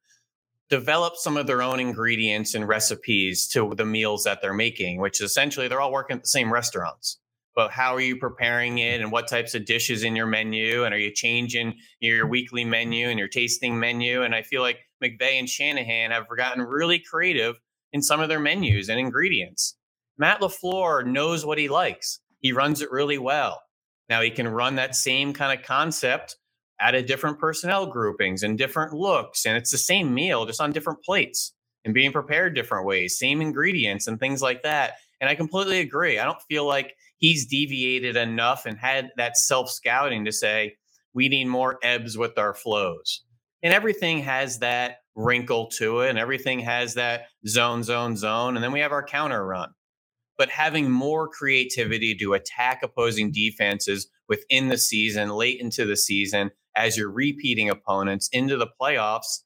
developed 0.69 1.17
some 1.17 1.35
of 1.35 1.45
their 1.45 1.61
own 1.61 1.79
ingredients 1.79 2.55
and 2.55 2.67
recipes 2.67 3.47
to 3.49 3.73
the 3.75 3.85
meals 3.85 4.23
that 4.23 4.41
they're 4.41 4.53
making, 4.53 4.99
which 4.99 5.21
essentially 5.21 5.67
they're 5.67 5.81
all 5.81 5.91
working 5.91 6.15
at 6.17 6.23
the 6.23 6.29
same 6.29 6.51
restaurants 6.51 7.19
but 7.55 7.71
how 7.71 7.95
are 7.95 8.01
you 8.01 8.17
preparing 8.17 8.79
it 8.79 9.01
and 9.01 9.11
what 9.11 9.27
types 9.27 9.53
of 9.53 9.65
dishes 9.65 10.03
in 10.03 10.15
your 10.15 10.25
menu 10.25 10.83
and 10.83 10.93
are 10.93 10.99
you 10.99 11.11
changing 11.11 11.75
your 11.99 12.27
weekly 12.27 12.65
menu 12.65 13.09
and 13.09 13.19
your 13.19 13.27
tasting 13.27 13.79
menu? 13.79 14.23
And 14.23 14.33
i 14.33 14.41
feel 14.41 14.61
like 14.61 14.79
mcvay 15.03 15.39
and 15.39 15.49
shanahan 15.49 16.11
have 16.11 16.25
gotten 16.35 16.63
really 16.63 16.99
creative 16.99 17.59
in 17.91 18.01
some 18.01 18.19
of 18.19 18.29
their 18.29 18.39
menus 18.39 18.89
and 18.89 18.99
ingredients. 18.99 19.77
Matt 20.17 20.41
lafleur 20.41 21.05
knows 21.05 21.45
what 21.45 21.57
he 21.57 21.69
likes. 21.69 22.19
He 22.39 22.51
runs 22.51 22.81
it 22.81 22.91
really 22.91 23.17
well. 23.17 23.61
Now 24.09 24.21
he 24.21 24.29
can 24.29 24.47
run 24.47 24.75
that 24.75 24.95
same 24.95 25.33
kind 25.33 25.57
of 25.57 25.65
concept 25.65 26.35
at 26.79 26.95
a 26.95 27.03
different 27.03 27.39
personnel 27.39 27.85
groupings 27.85 28.43
and 28.43 28.57
different 28.57 28.93
looks 28.93 29.45
and 29.45 29.55
it's 29.55 29.71
the 29.71 29.77
same 29.77 30.13
meal 30.13 30.45
just 30.45 30.59
on 30.59 30.71
different 30.71 31.01
plates 31.03 31.53
and 31.85 31.93
being 31.93 32.11
prepared 32.11 32.55
different 32.55 32.85
ways 32.85 33.17
same 33.17 33.41
ingredients 33.41 34.07
and 34.07 34.19
things 34.19 34.41
like 34.41 34.63
that. 34.63 34.93
And 35.21 35.29
i 35.29 35.35
completely 35.35 35.79
agree. 35.79 36.19
I 36.19 36.25
don't 36.25 36.41
feel 36.49 36.65
like 36.65 36.95
he's 37.23 37.45
deviated 37.45 38.17
enough 38.17 38.65
and 38.65 38.77
had 38.77 39.09
that 39.15 39.37
self 39.37 39.71
scouting 39.71 40.25
to 40.25 40.31
say, 40.33 40.75
we 41.13 41.29
need 41.29 41.45
more 41.45 41.79
ebbs 41.81 42.17
with 42.17 42.37
our 42.37 42.53
flows. 42.53 43.23
And 43.63 43.73
everything 43.73 44.19
has 44.19 44.59
that 44.59 44.97
wrinkle 45.15 45.67
to 45.77 46.01
it, 46.01 46.09
and 46.09 46.19
everything 46.19 46.59
has 46.59 46.95
that 46.95 47.27
zone, 47.47 47.81
zone, 47.81 48.17
zone. 48.17 48.57
And 48.57 48.63
then 48.63 48.73
we 48.73 48.81
have 48.81 48.91
our 48.91 49.05
counter 49.05 49.45
run. 49.45 49.69
But 50.37 50.49
having 50.49 50.91
more 50.91 51.29
creativity 51.29 52.13
to 52.15 52.33
attack 52.33 52.81
opposing 52.83 53.31
defenses 53.31 54.09
within 54.27 54.67
the 54.67 54.77
season, 54.77 55.29
late 55.29 55.61
into 55.61 55.85
the 55.85 55.95
season, 55.95 56.51
as 56.75 56.97
you're 56.97 57.09
repeating 57.09 57.69
opponents 57.69 58.27
into 58.33 58.57
the 58.57 58.67
playoffs, 58.81 59.43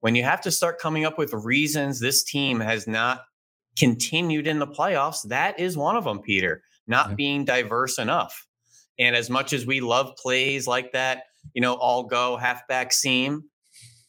when 0.00 0.14
you 0.14 0.22
have 0.24 0.42
to 0.42 0.50
start 0.50 0.78
coming 0.78 1.06
up 1.06 1.16
with 1.16 1.32
reasons 1.32 1.98
this 1.98 2.22
team 2.22 2.60
has 2.60 2.86
not 2.86 3.22
continued 3.78 4.46
in 4.46 4.58
the 4.58 4.66
playoffs. 4.66 5.26
That 5.26 5.58
is 5.58 5.78
one 5.78 5.96
of 5.96 6.04
them, 6.04 6.20
Peter, 6.20 6.62
not 6.86 7.10
yeah. 7.10 7.14
being 7.14 7.44
diverse 7.44 7.98
enough. 7.98 8.46
And 8.98 9.16
as 9.16 9.30
much 9.30 9.52
as 9.52 9.66
we 9.66 9.80
love 9.80 10.16
plays 10.16 10.66
like 10.66 10.92
that, 10.92 11.24
you 11.54 11.62
know, 11.62 11.74
all 11.74 12.04
go 12.04 12.36
halfback 12.36 12.92
seam, 12.92 13.44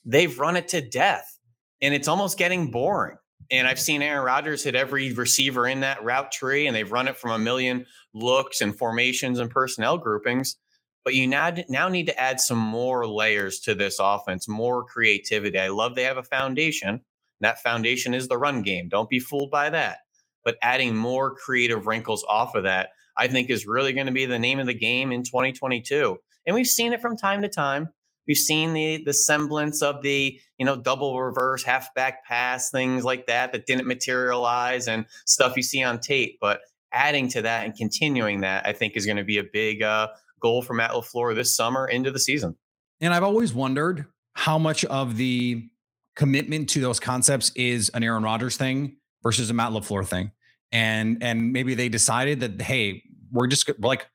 they've 0.06 0.38
run 0.38 0.58
it 0.58 0.68
to 0.70 0.82
death. 0.82 1.38
And 1.82 1.94
it's 1.94 2.08
almost 2.08 2.38
getting 2.38 2.72
boring. 2.72 3.18
And 3.50 3.68
I've 3.68 3.80
seen 3.80 4.01
Aaron 4.01 4.24
Rodgers 4.24 4.63
hit 4.63 4.75
every 4.75 5.12
receiver 5.13 5.68
in 5.68 5.82
that 5.82 6.04
route 6.04 6.32
tree, 6.32 6.68
and 6.68 6.75
they've 6.75 6.92
run 6.92 7.08
it 7.08 7.18
from 7.18 7.32
a 7.32 7.40
million 7.40 7.86
looks 8.13 8.62
and 8.62 8.78
formations 8.78 9.40
and 9.40 9.50
personnel 9.50 9.98
groupings. 9.98 10.58
But 11.04 11.16
you 11.16 11.28
now, 11.28 11.54
now 11.68 11.90
need 11.90 12.06
to 12.08 12.20
add 12.20 12.40
some 12.40 12.60
more 12.60 13.08
layers 13.08 13.60
to 13.62 13.74
this 13.74 13.98
offense, 14.00 14.48
more 14.48 14.86
creativity. 14.86 15.58
I 15.60 15.70
love 15.70 15.96
they 15.96 16.04
have 16.04 16.18
a 16.18 16.24
foundation. 16.24 17.01
That 17.42 17.62
foundation 17.62 18.13
is 18.13 18.28
the 18.28 18.38
run 18.38 18.62
game. 18.62 18.88
Don't 18.88 19.10
be 19.10 19.20
fooled 19.20 19.50
by 19.50 19.70
that. 19.72 20.00
But 20.43 20.57
adding 20.62 20.95
more 20.95 21.36
creative 21.36 21.88
wrinkles 21.88 22.25
off 22.27 22.55
of 22.55 22.63
that, 22.63 22.89
I 23.17 23.27
think, 23.27 23.50
is 23.50 23.65
really 23.67 23.93
going 23.93 24.07
to 24.07 24.12
be 24.12 24.25
the 24.25 24.39
name 24.39 24.60
of 24.60 24.67
the 24.67 24.74
game 24.74 25.12
in 25.12 25.24
2022. 25.24 26.17
And 26.45 26.55
we've 26.55 26.67
seen 26.67 26.93
it 26.93 27.01
from 27.01 27.17
time 27.17 27.41
to 27.41 27.50
time. 27.50 27.89
We've 28.27 28.38
seen 28.38 28.74
the 28.74 29.03
the 29.03 29.13
semblance 29.13 29.81
of 29.81 30.03
the 30.03 30.39
you 30.57 30.65
know 30.65 30.75
double 30.75 31.19
reverse 31.19 31.63
halfback 31.63 32.25
pass 32.25 32.69
things 32.69 33.03
like 33.03 33.27
that 33.27 33.51
that 33.51 33.65
didn't 33.65 33.88
materialize 33.88 34.88
and 34.88 35.05
stuff 35.25 35.57
you 35.57 35.63
see 35.63 35.83
on 35.83 36.00
tape. 36.00 36.38
But 36.39 36.62
adding 36.93 37.27
to 37.29 37.41
that 37.41 37.65
and 37.65 37.75
continuing 37.75 38.41
that, 38.41 38.67
I 38.67 38.74
think, 38.74 38.95
is 38.95 39.05
going 39.05 39.17
to 39.17 39.24
be 39.24 39.38
a 39.38 39.43
big 39.43 39.81
uh, 39.81 40.10
goal 40.39 40.62
for 40.62 40.74
Matt 40.74 40.91
LaFleur 40.91 41.36
this 41.36 41.55
summer 41.55 41.88
into 41.88 42.12
the 42.12 42.19
season. 42.19 42.55
And 43.00 43.13
I've 43.13 43.24
always 43.24 43.53
wondered 43.53 44.05
how 44.33 44.57
much 44.57 44.86
of 44.86 45.17
the 45.17 45.67
commitment 46.15 46.69
to 46.69 46.81
those 46.81 47.00
concepts 47.00 47.51
is 47.55 47.89
an 47.89 48.03
Aaron 48.03 48.24
Rodgers 48.24 48.57
thing 48.57 48.98
versus 49.24 49.50
a 49.50 49.54
Matt 49.54 49.72
LaFleur 49.72 50.06
thing. 50.06 50.32
And 50.72 51.22
and 51.22 51.51
maybe 51.51 51.75
they 51.75 51.90
decided 51.90 52.40
that 52.42 52.62
hey, 52.62 53.04
we're 53.32 53.48
just 53.48 53.68
we're 53.68 53.88
like 53.88 54.08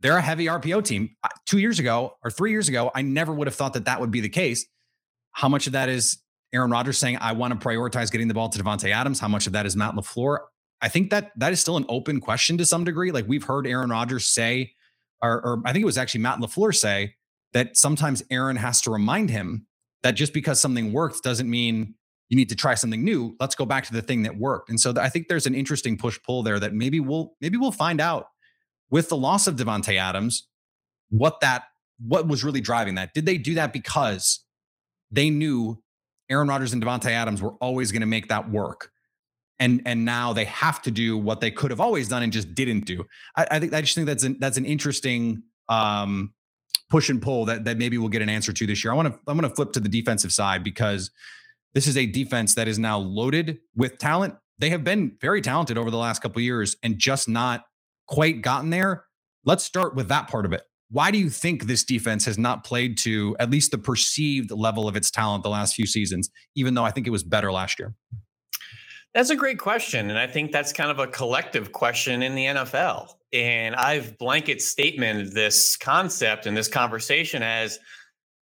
they're 0.00 0.16
a 0.16 0.22
heavy 0.22 0.46
RPO 0.46 0.84
team. 0.84 1.16
Two 1.46 1.58
years 1.58 1.78
ago 1.78 2.16
or 2.22 2.30
three 2.30 2.50
years 2.50 2.68
ago, 2.68 2.90
I 2.94 3.02
never 3.02 3.32
would 3.32 3.46
have 3.46 3.54
thought 3.54 3.72
that 3.74 3.86
that 3.86 4.00
would 4.00 4.10
be 4.10 4.20
the 4.20 4.28
case. 4.28 4.66
How 5.32 5.48
much 5.48 5.66
of 5.66 5.72
that 5.72 5.88
is 5.88 6.18
Aaron 6.52 6.70
Rodgers 6.70 6.98
saying 6.98 7.18
I 7.20 7.32
want 7.32 7.58
to 7.58 7.66
prioritize 7.66 8.12
getting 8.12 8.28
the 8.28 8.34
ball 8.34 8.48
to 8.48 8.62
Davante 8.62 8.92
Adams? 8.92 9.18
How 9.18 9.28
much 9.28 9.46
of 9.46 9.54
that 9.54 9.66
is 9.66 9.76
Matt 9.76 9.94
LaFleur? 9.94 10.38
I 10.80 10.88
think 10.88 11.10
that 11.10 11.32
that 11.36 11.52
is 11.52 11.60
still 11.60 11.76
an 11.76 11.86
open 11.88 12.20
question 12.20 12.58
to 12.58 12.66
some 12.66 12.84
degree. 12.84 13.10
Like 13.10 13.26
we've 13.26 13.44
heard 13.44 13.66
Aaron 13.66 13.90
Rodgers 13.90 14.26
say, 14.26 14.74
or, 15.22 15.44
or 15.44 15.62
I 15.64 15.72
think 15.72 15.82
it 15.82 15.86
was 15.86 15.98
actually 15.98 16.20
Matt 16.20 16.38
LaFleur 16.38 16.74
say 16.74 17.14
that 17.54 17.76
sometimes 17.76 18.22
Aaron 18.30 18.56
has 18.56 18.82
to 18.82 18.90
remind 18.90 19.30
him 19.30 19.66
that 20.02 20.12
just 20.12 20.34
because 20.34 20.60
something 20.60 20.92
works 20.92 21.20
doesn't 21.20 21.48
mean 21.48 21.94
you 22.28 22.36
need 22.36 22.48
to 22.48 22.56
try 22.56 22.74
something 22.74 23.04
new. 23.04 23.36
Let's 23.38 23.54
go 23.54 23.66
back 23.66 23.84
to 23.84 23.92
the 23.92 24.02
thing 24.02 24.22
that 24.22 24.36
worked. 24.36 24.70
And 24.70 24.80
so 24.80 24.94
I 24.96 25.08
think 25.08 25.28
there's 25.28 25.46
an 25.46 25.54
interesting 25.54 25.96
push 25.96 26.18
pull 26.24 26.42
there 26.42 26.58
that 26.58 26.72
maybe 26.72 27.00
we'll 27.00 27.34
maybe 27.40 27.56
we'll 27.56 27.72
find 27.72 28.00
out 28.00 28.26
with 28.90 29.08
the 29.08 29.16
loss 29.16 29.46
of 29.46 29.56
Davante 29.56 29.98
Adams 29.98 30.48
what 31.10 31.40
that 31.40 31.64
what 31.98 32.26
was 32.26 32.42
really 32.42 32.60
driving 32.60 32.96
that. 32.96 33.14
Did 33.14 33.26
they 33.26 33.38
do 33.38 33.54
that 33.54 33.72
because 33.72 34.44
they 35.10 35.30
knew 35.30 35.82
Aaron 36.30 36.48
Rodgers 36.48 36.72
and 36.72 36.82
Davante 36.82 37.10
Adams 37.10 37.42
were 37.42 37.54
always 37.60 37.92
going 37.92 38.00
to 38.00 38.06
make 38.06 38.28
that 38.28 38.50
work? 38.50 38.90
And 39.60 39.82
and 39.84 40.04
now 40.04 40.32
they 40.32 40.46
have 40.46 40.82
to 40.82 40.90
do 40.90 41.16
what 41.16 41.40
they 41.40 41.50
could 41.50 41.70
have 41.70 41.80
always 41.80 42.08
done 42.08 42.22
and 42.22 42.32
just 42.32 42.54
didn't 42.54 42.86
do. 42.86 43.04
I, 43.36 43.46
I 43.52 43.60
think 43.60 43.72
I 43.72 43.82
just 43.82 43.94
think 43.94 44.06
that's 44.06 44.24
an 44.24 44.36
that's 44.40 44.56
an 44.56 44.64
interesting 44.64 45.44
um, 45.68 46.32
push 46.90 47.08
and 47.08 47.22
pull 47.22 47.44
that 47.44 47.64
that 47.64 47.78
maybe 47.78 47.96
we'll 47.96 48.08
get 48.08 48.22
an 48.22 48.28
answer 48.28 48.52
to 48.52 48.66
this 48.66 48.82
year. 48.82 48.92
I 48.92 48.96
want 48.96 49.12
to 49.12 49.18
I'm 49.28 49.38
going 49.38 49.48
to 49.48 49.54
flip 49.54 49.72
to 49.72 49.80
the 49.80 49.88
defensive 49.88 50.32
side 50.32 50.64
because 50.64 51.10
this 51.74 51.86
is 51.86 51.96
a 51.96 52.06
defense 52.06 52.54
that 52.54 52.68
is 52.68 52.78
now 52.78 52.98
loaded 52.98 53.58
with 53.74 53.98
talent. 53.98 54.36
They 54.58 54.70
have 54.70 54.84
been 54.84 55.16
very 55.20 55.40
talented 55.40 55.76
over 55.76 55.90
the 55.90 55.98
last 55.98 56.22
couple 56.22 56.40
years 56.40 56.76
and 56.82 56.98
just 56.98 57.28
not 57.28 57.64
quite 58.06 58.42
gotten 58.42 58.70
there. 58.70 59.04
Let's 59.44 59.64
start 59.64 59.94
with 59.94 60.08
that 60.08 60.28
part 60.28 60.46
of 60.46 60.52
it. 60.52 60.62
Why 60.90 61.10
do 61.10 61.18
you 61.18 61.28
think 61.28 61.64
this 61.64 61.82
defense 61.82 62.24
has 62.26 62.38
not 62.38 62.62
played 62.62 62.96
to 62.98 63.36
at 63.40 63.50
least 63.50 63.72
the 63.72 63.78
perceived 63.78 64.52
level 64.52 64.86
of 64.86 64.94
its 64.94 65.10
talent 65.10 65.42
the 65.42 65.50
last 65.50 65.74
few 65.74 65.86
seasons, 65.86 66.30
even 66.54 66.74
though 66.74 66.84
I 66.84 66.92
think 66.92 67.06
it 67.08 67.10
was 67.10 67.24
better 67.24 67.50
last 67.50 67.80
year? 67.80 67.94
That's 69.12 69.30
a 69.30 69.36
great 69.36 69.58
question. 69.58 70.10
And 70.10 70.18
I 70.18 70.26
think 70.26 70.52
that's 70.52 70.72
kind 70.72 70.90
of 70.90 70.98
a 71.00 71.06
collective 71.06 71.72
question 71.72 72.22
in 72.22 72.34
the 72.34 72.44
NFL. 72.46 73.14
And 73.32 73.74
I've 73.74 74.16
blanket 74.18 74.58
statemented 74.58 75.32
this 75.32 75.76
concept 75.76 76.46
and 76.46 76.56
this 76.56 76.68
conversation 76.68 77.42
as 77.42 77.80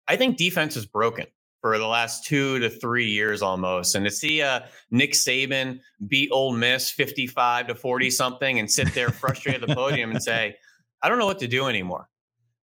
I 0.08 0.16
think 0.16 0.38
defense 0.38 0.76
is 0.76 0.86
broken 0.86 1.26
for 1.60 1.78
the 1.78 1.86
last 1.86 2.24
two 2.24 2.58
to 2.58 2.70
three 2.70 3.08
years 3.08 3.42
almost. 3.42 3.94
And 3.94 4.04
to 4.04 4.10
see 4.10 4.42
uh, 4.42 4.60
Nick 4.90 5.12
Saban 5.12 5.80
beat 6.06 6.30
Ole 6.32 6.52
Miss 6.52 6.90
55 6.90 7.68
to 7.68 7.74
40 7.74 8.10
something 8.10 8.58
and 8.58 8.70
sit 8.70 8.92
there 8.94 9.10
frustrated 9.10 9.62
at 9.62 9.68
the 9.68 9.74
podium 9.74 10.10
and 10.10 10.22
say, 10.22 10.56
I 11.02 11.08
don't 11.08 11.18
know 11.18 11.26
what 11.26 11.38
to 11.40 11.48
do 11.48 11.66
anymore 11.66 12.08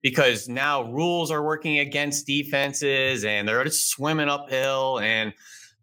because 0.01 0.47
now 0.47 0.83
rules 0.83 1.31
are 1.31 1.43
working 1.43 1.79
against 1.79 2.27
defenses 2.27 3.25
and 3.25 3.47
they're 3.47 3.63
just 3.63 3.89
swimming 3.89 4.29
uphill 4.29 4.99
and 4.99 5.33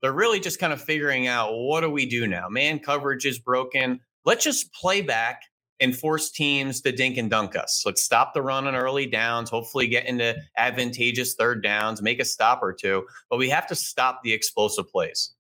they're 0.01 0.13
really 0.13 0.41
just 0.41 0.59
kind 0.59 0.73
of 0.73 0.81
figuring 0.81 1.27
out 1.27 1.53
what 1.53 1.81
do 1.81 1.91
we 1.91 2.07
do 2.07 2.27
now? 2.27 2.49
Man 2.49 2.79
coverage 2.79 3.27
is 3.27 3.39
broken. 3.39 4.01
Let's 4.25 4.45
just 4.45 4.73
play 4.73 5.01
back 5.01 5.43
and 5.83 5.97
force 5.97 6.31
teams 6.31 6.81
to 6.81 6.93
dink 6.93 7.19
and 7.19 7.29
dunk 7.29 7.57
us. 7.57 7.83
Let's 7.85 8.03
stop 8.03 8.33
the 8.33 8.41
run 8.41 8.69
on 8.69 8.77
early 8.77 9.05
downs, 9.05 9.51
hopefully 9.51 9.89
get 9.89 10.07
into 10.07 10.37
advantageous 10.57 11.35
third 11.35 11.63
downs, 11.63 12.01
make 12.01 12.21
a 12.21 12.25
stop 12.25 12.63
or 12.63 12.73
two, 12.73 13.05
but 13.29 13.39
we 13.39 13.51
have 13.51 13.67
to 13.67 13.75
stop 13.75 14.21
the 14.23 14.33
explosive 14.33 14.89
plays. 14.89 15.35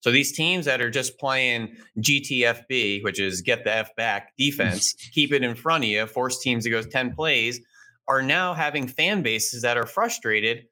So 0.00 0.10
these 0.10 0.32
teams 0.32 0.64
that 0.64 0.80
are 0.80 0.90
just 0.90 1.18
playing 1.18 1.76
GTFB, 1.98 3.04
which 3.04 3.20
is 3.20 3.42
get 3.42 3.64
the 3.64 3.74
F 3.74 3.94
back 3.94 4.32
defense, 4.38 4.92
keep 5.12 5.32
it 5.32 5.44
in 5.44 5.54
front 5.54 5.84
of 5.84 5.90
you, 5.90 6.06
force 6.06 6.40
teams 6.40 6.64
to 6.64 6.70
go 6.70 6.82
10 6.82 7.14
plays, 7.14 7.60
are 8.08 8.22
now 8.22 8.54
having 8.54 8.88
fan 8.88 9.22
bases 9.22 9.62
that 9.62 9.76
are 9.76 9.86
frustrated 9.86 10.66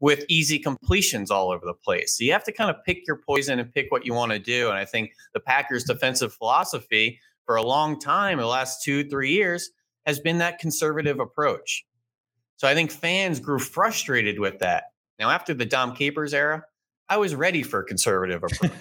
with 0.00 0.24
easy 0.28 0.58
completions 0.58 1.30
all 1.30 1.50
over 1.50 1.64
the 1.64 1.74
place. 1.74 2.16
So 2.16 2.24
you 2.24 2.32
have 2.32 2.44
to 2.44 2.52
kind 2.52 2.68
of 2.68 2.76
pick 2.84 3.06
your 3.06 3.16
poison 3.16 3.58
and 3.58 3.72
pick 3.72 3.86
what 3.90 4.04
you 4.04 4.12
want 4.12 4.32
to 4.32 4.38
do. 4.38 4.68
And 4.68 4.76
I 4.76 4.84
think 4.84 5.12
the 5.32 5.40
Packers' 5.40 5.84
defensive 5.84 6.34
philosophy 6.34 7.20
for 7.46 7.56
a 7.56 7.62
long 7.62 7.98
time, 7.98 8.38
the 8.38 8.46
last 8.46 8.82
two, 8.82 9.08
three 9.08 9.32
years, 9.32 9.70
has 10.06 10.20
been 10.20 10.38
that 10.38 10.58
conservative 10.58 11.20
approach. 11.20 11.84
So 12.56 12.68
I 12.68 12.74
think 12.74 12.90
fans 12.90 13.40
grew 13.40 13.58
frustrated 13.58 14.38
with 14.38 14.60
that. 14.60 14.84
Now, 15.18 15.30
after 15.30 15.54
the 15.54 15.64
Dom 15.64 15.94
Capers 15.94 16.34
era, 16.34 16.64
I 17.08 17.18
was 17.18 17.34
ready 17.34 17.62
for 17.62 17.80
a 17.80 17.84
conservative 17.84 18.42
approach. 18.42 18.72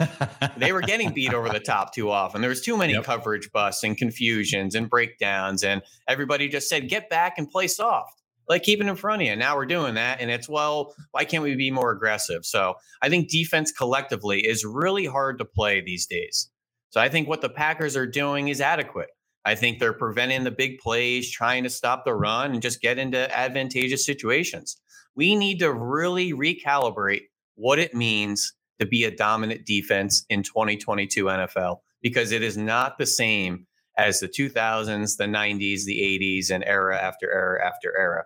they 0.57 0.71
were 0.71 0.81
getting 0.81 1.11
beat 1.11 1.33
over 1.33 1.49
the 1.49 1.59
top 1.59 1.93
too 1.93 2.09
often. 2.09 2.41
There 2.41 2.49
was 2.49 2.61
too 2.61 2.77
many 2.77 2.93
yep. 2.93 3.03
coverage 3.03 3.51
busts 3.51 3.83
and 3.83 3.97
confusions 3.97 4.75
and 4.75 4.89
breakdowns, 4.89 5.63
and 5.63 5.81
everybody 6.07 6.47
just 6.47 6.69
said, 6.69 6.87
"Get 6.87 7.09
back 7.09 7.33
and 7.37 7.49
play 7.49 7.67
soft." 7.67 8.23
like 8.49 8.63
keep 8.63 8.81
it 8.81 8.87
in 8.87 8.95
front 8.95 9.21
of 9.21 9.27
you. 9.27 9.35
Now 9.35 9.55
we're 9.55 9.65
doing 9.65 9.95
that. 9.95 10.19
And 10.19 10.29
it's, 10.29 10.49
well, 10.49 10.93
why 11.11 11.25
can't 11.25 11.43
we 11.43 11.55
be 11.55 11.71
more 11.71 11.91
aggressive? 11.91 12.45
So 12.45 12.75
I 13.01 13.09
think 13.09 13.29
defense 13.29 13.71
collectively 13.71 14.39
is 14.41 14.65
really 14.65 15.05
hard 15.05 15.39
to 15.39 15.45
play 15.45 15.81
these 15.81 16.05
days. 16.05 16.49
So 16.93 17.01
I 17.01 17.09
think 17.09 17.27
what 17.27 17.41
the 17.41 17.49
Packers 17.49 17.97
are 17.97 18.05
doing 18.05 18.49
is 18.49 18.61
adequate. 18.61 19.09
I 19.45 19.55
think 19.55 19.79
they're 19.79 19.93
preventing 19.93 20.43
the 20.43 20.51
big 20.51 20.77
plays, 20.77 21.31
trying 21.31 21.63
to 21.63 21.69
stop 21.71 22.05
the 22.05 22.13
run 22.13 22.51
and 22.51 22.61
just 22.61 22.81
get 22.81 22.99
into 22.99 23.35
advantageous 23.35 24.05
situations. 24.05 24.79
We 25.15 25.35
need 25.35 25.57
to 25.57 25.73
really 25.73 26.33
recalibrate 26.33 27.21
what 27.55 27.79
it 27.79 27.95
means 27.95 28.53
to 28.79 28.85
be 28.85 29.05
a 29.05 29.15
dominant 29.15 29.65
defense 29.65 30.23
in 30.29 30.43
2022 30.43 31.25
NFL 31.25 31.77
because 32.03 32.31
it 32.31 32.43
is 32.43 32.57
not 32.57 32.99
the 32.99 33.07
same 33.07 33.65
as 33.97 34.19
the 34.19 34.27
2000s, 34.27 35.17
the 35.17 35.23
90s, 35.23 35.85
the 35.85 35.99
80s, 35.99 36.51
and 36.51 36.63
era 36.63 36.95
after 36.95 37.27
era 37.31 37.65
after 37.65 37.97
era. 37.97 38.25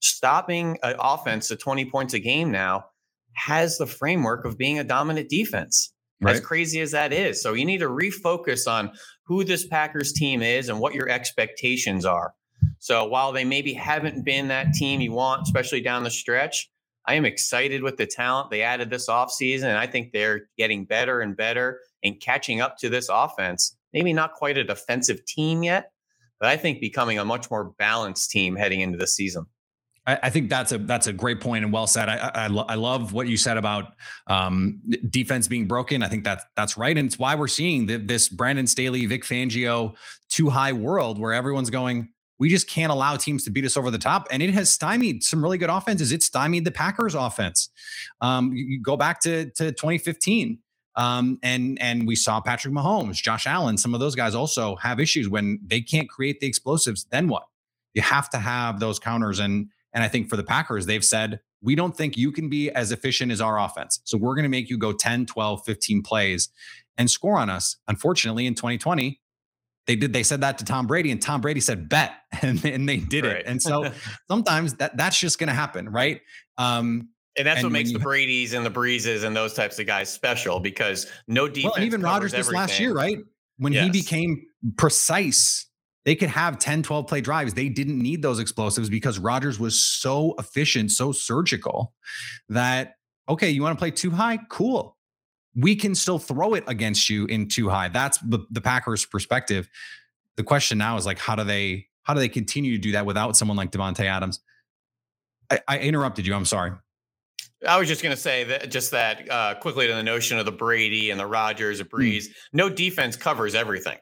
Stopping 0.00 0.76
an 0.82 0.96
offense 0.98 1.48
to 1.48 1.56
20 1.56 1.86
points 1.86 2.12
a 2.12 2.18
game 2.18 2.50
now 2.50 2.84
has 3.36 3.78
the 3.78 3.86
framework 3.86 4.44
of 4.44 4.58
being 4.58 4.78
a 4.78 4.84
dominant 4.84 5.30
defense. 5.30 5.91
Right. 6.22 6.36
As 6.36 6.40
crazy 6.40 6.80
as 6.80 6.92
that 6.92 7.12
is. 7.12 7.42
So 7.42 7.52
you 7.52 7.64
need 7.64 7.78
to 7.78 7.88
refocus 7.88 8.70
on 8.70 8.92
who 9.24 9.44
this 9.44 9.66
Packers 9.66 10.12
team 10.12 10.40
is 10.40 10.68
and 10.68 10.78
what 10.78 10.94
your 10.94 11.08
expectations 11.08 12.04
are. 12.04 12.34
So 12.78 13.04
while 13.06 13.32
they 13.32 13.44
maybe 13.44 13.72
haven't 13.72 14.24
been 14.24 14.48
that 14.48 14.72
team 14.72 15.00
you 15.00 15.12
want, 15.12 15.42
especially 15.42 15.80
down 15.80 16.04
the 16.04 16.10
stretch, 16.10 16.70
I 17.06 17.14
am 17.14 17.24
excited 17.24 17.82
with 17.82 17.96
the 17.96 18.06
talent 18.06 18.50
they 18.50 18.62
added 18.62 18.88
this 18.88 19.08
offseason. 19.08 19.64
And 19.64 19.78
I 19.78 19.86
think 19.86 20.12
they're 20.12 20.48
getting 20.56 20.84
better 20.84 21.20
and 21.20 21.36
better 21.36 21.80
and 22.04 22.20
catching 22.20 22.60
up 22.60 22.78
to 22.78 22.88
this 22.88 23.08
offense 23.08 23.76
maybe 23.92 24.12
not 24.12 24.34
quite 24.34 24.58
a 24.58 24.64
defensive 24.64 25.24
team 25.24 25.62
yet, 25.62 25.92
but 26.40 26.48
I 26.48 26.56
think 26.56 26.80
becoming 26.80 27.18
a 27.18 27.24
much 27.24 27.50
more 27.50 27.72
balanced 27.78 28.30
team 28.30 28.56
heading 28.56 28.80
into 28.80 28.98
the 28.98 29.06
season. 29.06 29.46
I, 30.04 30.30
think 30.30 30.50
that's 30.50 30.72
a 30.72 30.78
that's 30.78 31.06
a 31.06 31.12
great 31.12 31.40
point 31.40 31.64
and 31.64 31.72
well 31.72 31.86
said. 31.86 32.08
I 32.08 32.30
I, 32.34 32.46
I 32.46 32.74
love 32.74 33.12
what 33.12 33.28
you 33.28 33.36
said 33.36 33.56
about 33.56 33.92
um, 34.26 34.80
defense 35.10 35.46
being 35.46 35.66
broken. 35.68 36.02
I 36.02 36.08
think 36.08 36.24
that 36.24 36.42
that's 36.56 36.76
right, 36.76 36.96
and 36.96 37.06
it's 37.06 37.18
why 37.18 37.36
we're 37.36 37.48
seeing 37.48 37.86
the, 37.86 37.98
this 37.98 38.28
Brandon 38.28 38.66
Staley, 38.66 39.06
Vic 39.06 39.22
Fangio, 39.22 39.94
two 40.28 40.50
high 40.50 40.72
world 40.72 41.18
where 41.20 41.32
everyone's 41.32 41.70
going. 41.70 42.08
We 42.40 42.48
just 42.48 42.68
can't 42.68 42.90
allow 42.90 43.14
teams 43.16 43.44
to 43.44 43.50
beat 43.50 43.64
us 43.64 43.76
over 43.76 43.92
the 43.92 43.98
top, 43.98 44.26
and 44.32 44.42
it 44.42 44.50
has 44.54 44.70
stymied 44.70 45.22
some 45.22 45.40
really 45.40 45.58
good 45.58 45.70
offenses. 45.70 46.10
It 46.10 46.24
stymied 46.24 46.64
the 46.64 46.72
Packers 46.72 47.14
offense. 47.14 47.70
Um, 48.20 48.52
you 48.52 48.80
go 48.82 48.96
back 48.96 49.20
to 49.20 49.50
to 49.50 49.70
2015 49.70 50.58
Um, 50.96 51.38
and 51.44 51.80
and 51.80 52.08
we 52.08 52.16
saw 52.16 52.40
Patrick 52.40 52.74
Mahomes, 52.74 53.22
Josh 53.22 53.46
Allen, 53.46 53.78
some 53.78 53.94
of 53.94 54.00
those 54.00 54.16
guys 54.16 54.34
also 54.34 54.74
have 54.76 54.98
issues 54.98 55.28
when 55.28 55.60
they 55.64 55.80
can't 55.80 56.08
create 56.08 56.40
the 56.40 56.48
explosives. 56.48 57.04
Then 57.04 57.28
what? 57.28 57.44
You 57.94 58.02
have 58.02 58.28
to 58.30 58.38
have 58.38 58.80
those 58.80 58.98
counters. 58.98 59.38
And 59.38 59.68
and 59.94 60.02
I 60.02 60.08
think 60.08 60.28
for 60.28 60.36
the 60.36 60.44
Packers, 60.44 60.86
they've 60.86 61.04
said, 61.04 61.40
we 61.62 61.74
don't 61.74 61.96
think 61.96 62.16
you 62.16 62.32
can 62.32 62.48
be 62.48 62.70
as 62.70 62.92
efficient 62.92 63.30
as 63.30 63.40
our 63.40 63.58
offense. 63.58 64.00
So 64.04 64.18
we're 64.18 64.34
going 64.34 64.44
to 64.44 64.48
make 64.48 64.68
you 64.68 64.78
go 64.78 64.92
10, 64.92 65.26
12, 65.26 65.64
15 65.64 66.02
plays 66.02 66.48
and 66.98 67.10
score 67.10 67.38
on 67.38 67.50
us. 67.50 67.76
Unfortunately, 67.88 68.46
in 68.46 68.54
2020, 68.54 69.20
they 69.86 69.96
did 69.96 70.12
they 70.12 70.22
said 70.22 70.40
that 70.42 70.58
to 70.58 70.64
Tom 70.64 70.86
Brady 70.86 71.10
and 71.10 71.20
Tom 71.20 71.40
Brady 71.40 71.60
said 71.60 71.88
bet 71.88 72.12
and, 72.42 72.64
and 72.64 72.88
they 72.88 72.98
did 72.98 73.24
right. 73.24 73.36
it. 73.36 73.46
And 73.46 73.60
so 73.60 73.90
sometimes 74.30 74.74
that 74.74 74.96
that's 74.96 75.18
just 75.18 75.38
going 75.38 75.48
to 75.48 75.54
happen, 75.54 75.88
right? 75.88 76.20
Um 76.58 77.08
and 77.36 77.46
that's 77.46 77.60
and 77.60 77.66
what 77.66 77.72
makes 77.72 77.92
the 77.92 77.98
Brady's 77.98 78.52
and 78.52 78.64
the 78.64 78.70
Breezes 78.70 79.24
and 79.24 79.34
those 79.34 79.54
types 79.54 79.78
of 79.78 79.86
guys 79.86 80.12
special 80.12 80.60
because 80.60 81.06
no 81.26 81.48
defense. 81.48 81.74
Well, 81.76 81.84
even 81.84 82.02
Rodgers 82.02 82.32
this 82.32 82.52
last 82.52 82.78
year, 82.78 82.92
right? 82.92 83.18
When 83.56 83.72
yes. 83.72 83.84
he 83.84 83.90
became 83.90 84.44
precise, 84.76 85.66
they 86.04 86.14
could 86.14 86.30
have 86.30 86.58
10, 86.58 86.82
12 86.82 87.06
play 87.06 87.20
drives. 87.20 87.54
They 87.54 87.68
didn't 87.68 87.98
need 87.98 88.22
those 88.22 88.38
explosives 88.38 88.88
because 88.90 89.18
Rodgers 89.18 89.58
was 89.58 89.80
so 89.80 90.34
efficient, 90.38 90.90
so 90.90 91.12
surgical 91.12 91.92
that, 92.48 92.96
okay, 93.28 93.50
you 93.50 93.62
want 93.62 93.76
to 93.76 93.80
play 93.80 93.90
two 93.90 94.10
high? 94.10 94.38
Cool 94.48 94.96
we 95.54 95.76
can 95.76 95.94
still 95.94 96.18
throw 96.18 96.54
it 96.54 96.64
against 96.66 97.10
you 97.10 97.26
in 97.26 97.48
two 97.48 97.68
high. 97.68 97.88
That's 97.88 98.18
the, 98.18 98.40
the 98.50 98.60
Packers' 98.60 99.04
perspective. 99.04 99.68
The 100.36 100.44
question 100.44 100.78
now 100.78 100.96
is 100.96 101.06
like, 101.06 101.18
how 101.18 101.36
do 101.36 101.44
they 101.44 101.88
how 102.04 102.14
do 102.14 102.20
they 102.20 102.28
continue 102.28 102.72
to 102.72 102.78
do 102.78 102.92
that 102.92 103.06
without 103.06 103.36
someone 103.36 103.56
like 103.56 103.70
Davante 103.70 104.04
Adams? 104.04 104.40
I, 105.50 105.60
I 105.68 105.78
interrupted 105.78 106.26
you. 106.26 106.34
I'm 106.34 106.44
sorry. 106.44 106.72
I 107.66 107.78
was 107.78 107.86
just 107.86 108.02
going 108.02 108.14
to 108.14 108.20
say 108.20 108.42
that 108.44 108.70
just 108.70 108.90
that 108.90 109.30
uh, 109.30 109.54
quickly 109.54 109.86
to 109.86 109.94
the 109.94 110.02
notion 110.02 110.36
of 110.38 110.46
the 110.46 110.52
Brady 110.52 111.10
and 111.10 111.20
the 111.20 111.26
Rodgers, 111.26 111.78
a 111.78 111.84
hmm. 111.84 111.94
Brees. 111.94 112.24
Mm. 112.24 112.34
No 112.54 112.68
defense 112.68 113.14
covers 113.14 113.54
everything. 113.54 113.98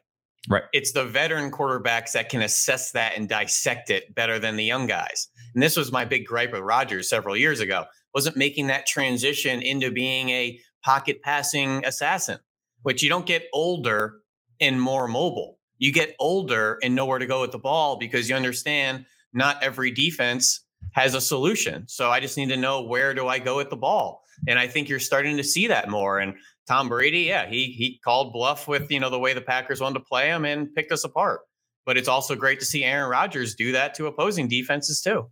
Right. 0.49 0.63
It's 0.73 0.91
the 0.91 1.05
veteran 1.05 1.51
quarterbacks 1.51 2.13
that 2.13 2.29
can 2.29 2.41
assess 2.41 2.91
that 2.91 3.15
and 3.15 3.29
dissect 3.29 3.89
it 3.89 4.13
better 4.15 4.39
than 4.39 4.55
the 4.55 4.63
young 4.63 4.87
guys. 4.87 5.27
And 5.53 5.61
this 5.61 5.77
was 5.77 5.91
my 5.91 6.03
big 6.03 6.25
gripe 6.25 6.51
with 6.51 6.61
Rodgers 6.61 7.09
several 7.09 7.37
years 7.37 7.59
ago. 7.59 7.85
Wasn't 8.15 8.35
making 8.35 8.67
that 8.67 8.87
transition 8.87 9.61
into 9.61 9.91
being 9.91 10.29
a 10.29 10.59
pocket 10.83 11.21
passing 11.21 11.85
assassin, 11.85 12.39
which 12.81 13.03
you 13.03 13.09
don't 13.09 13.25
get 13.25 13.47
older 13.53 14.15
and 14.59 14.81
more 14.81 15.07
mobile. 15.07 15.59
You 15.77 15.91
get 15.91 16.15
older 16.19 16.77
and 16.83 16.95
know 16.95 17.05
where 17.05 17.19
to 17.19 17.25
go 17.25 17.41
with 17.41 17.51
the 17.51 17.59
ball 17.59 17.97
because 17.97 18.29
you 18.29 18.35
understand 18.35 19.05
not 19.33 19.61
every 19.63 19.91
defense 19.91 20.61
has 20.93 21.13
a 21.13 21.21
solution. 21.21 21.87
So 21.87 22.09
I 22.09 22.19
just 22.19 22.37
need 22.37 22.49
to 22.49 22.57
know 22.57 22.81
where 22.81 23.13
do 23.13 23.27
I 23.27 23.39
go 23.39 23.57
with 23.57 23.69
the 23.69 23.77
ball. 23.77 24.23
And 24.47 24.57
I 24.57 24.67
think 24.67 24.89
you're 24.89 24.99
starting 24.99 25.37
to 25.37 25.43
see 25.43 25.67
that 25.67 25.89
more. 25.89 26.19
And 26.19 26.35
Tom 26.67 26.89
Brady, 26.89 27.21
yeah, 27.21 27.47
he 27.47 27.65
he 27.65 27.99
called 28.03 28.33
bluff 28.33 28.67
with 28.67 28.91
you 28.91 28.99
know 28.99 29.09
the 29.09 29.19
way 29.19 29.33
the 29.33 29.41
Packers 29.41 29.81
wanted 29.81 29.99
to 29.99 30.05
play 30.05 30.27
him 30.27 30.45
and 30.45 30.73
picked 30.73 30.91
us 30.91 31.03
apart. 31.03 31.41
But 31.85 31.97
it's 31.97 32.07
also 32.07 32.35
great 32.35 32.59
to 32.59 32.65
see 32.65 32.83
Aaron 32.83 33.09
Rodgers 33.09 33.55
do 33.55 33.71
that 33.71 33.95
to 33.95 34.07
opposing 34.07 34.47
defenses 34.47 35.01
too. 35.01 35.27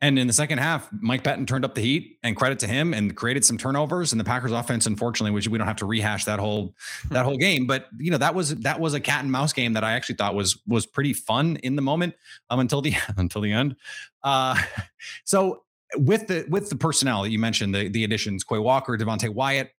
And 0.00 0.16
in 0.16 0.28
the 0.28 0.32
second 0.32 0.58
half, 0.58 0.88
Mike 1.00 1.24
Pettine 1.24 1.46
turned 1.46 1.64
up 1.64 1.74
the 1.74 1.80
heat 1.80 2.18
and 2.22 2.36
credit 2.36 2.60
to 2.60 2.68
him 2.68 2.94
and 2.94 3.16
created 3.16 3.44
some 3.44 3.58
turnovers. 3.58 4.12
And 4.12 4.20
the 4.20 4.24
Packers 4.24 4.52
offense, 4.52 4.86
unfortunately, 4.86 5.32
which 5.32 5.48
we 5.48 5.58
don't 5.58 5.66
have 5.66 5.76
to 5.76 5.86
rehash 5.86 6.24
that 6.26 6.38
whole 6.38 6.74
that 7.10 7.24
whole 7.24 7.36
game. 7.36 7.66
But 7.66 7.86
you 7.98 8.12
know, 8.12 8.18
that 8.18 8.34
was 8.34 8.54
that 8.56 8.78
was 8.78 8.94
a 8.94 9.00
cat 9.00 9.22
and 9.22 9.32
mouse 9.32 9.52
game 9.52 9.72
that 9.72 9.82
I 9.82 9.92
actually 9.92 10.14
thought 10.14 10.36
was 10.36 10.60
was 10.66 10.86
pretty 10.86 11.12
fun 11.12 11.56
in 11.56 11.74
the 11.74 11.82
moment 11.82 12.14
um, 12.48 12.60
until 12.60 12.80
the 12.80 12.94
until 13.16 13.40
the 13.40 13.52
end. 13.52 13.74
Uh, 14.22 14.56
so 15.24 15.64
with 15.96 16.28
the 16.28 16.46
with 16.48 16.70
the 16.70 16.76
personnel 16.76 17.24
that 17.24 17.30
you 17.30 17.40
mentioned, 17.40 17.74
the 17.74 17.88
the 17.88 18.04
additions, 18.04 18.44
Quay 18.44 18.58
Walker, 18.58 18.96
Devonte 18.96 19.28
Wyatt, 19.28 19.72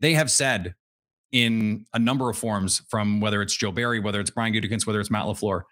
they 0.00 0.14
have 0.14 0.30
said 0.30 0.74
in 1.32 1.86
a 1.94 1.98
number 1.98 2.28
of 2.28 2.36
forms, 2.36 2.82
from 2.88 3.20
whether 3.20 3.40
it's 3.40 3.56
Joe 3.56 3.72
Barry, 3.72 4.00
whether 4.00 4.20
it's 4.20 4.30
Brian 4.30 4.52
Gutekunst, 4.52 4.86
whether 4.86 5.00
it's 5.00 5.10
Matt 5.10 5.24
LaFleur, 5.24 5.62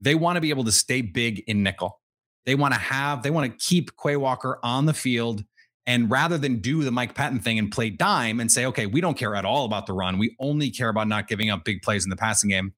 they 0.00 0.14
want 0.14 0.36
to 0.36 0.40
be 0.40 0.50
able 0.50 0.64
to 0.64 0.72
stay 0.72 1.02
big 1.02 1.44
in 1.46 1.62
nickel 1.62 2.00
they 2.46 2.54
want 2.54 2.74
to 2.74 2.80
have, 2.80 3.22
they 3.22 3.30
want 3.30 3.50
to 3.50 3.64
keep 3.64 3.90
Quay 3.96 4.16
Walker 4.16 4.58
on 4.62 4.86
the 4.86 4.94
field. 4.94 5.44
And 5.86 6.10
rather 6.10 6.38
than 6.38 6.60
do 6.60 6.82
the 6.82 6.90
Mike 6.90 7.14
Pettine 7.14 7.42
thing 7.42 7.58
and 7.58 7.70
play 7.70 7.90
dime 7.90 8.40
and 8.40 8.50
say, 8.50 8.66
okay, 8.66 8.86
we 8.86 9.00
don't 9.00 9.18
care 9.18 9.34
at 9.34 9.44
all 9.44 9.64
about 9.64 9.86
the 9.86 9.92
run, 9.92 10.18
we 10.18 10.34
only 10.40 10.70
care 10.70 10.88
about 10.88 11.08
not 11.08 11.28
giving 11.28 11.50
up 11.50 11.64
big 11.64 11.82
plays 11.82 12.04
in 12.04 12.10
the 12.10 12.16
passing 12.16 12.50
game, 12.50 12.72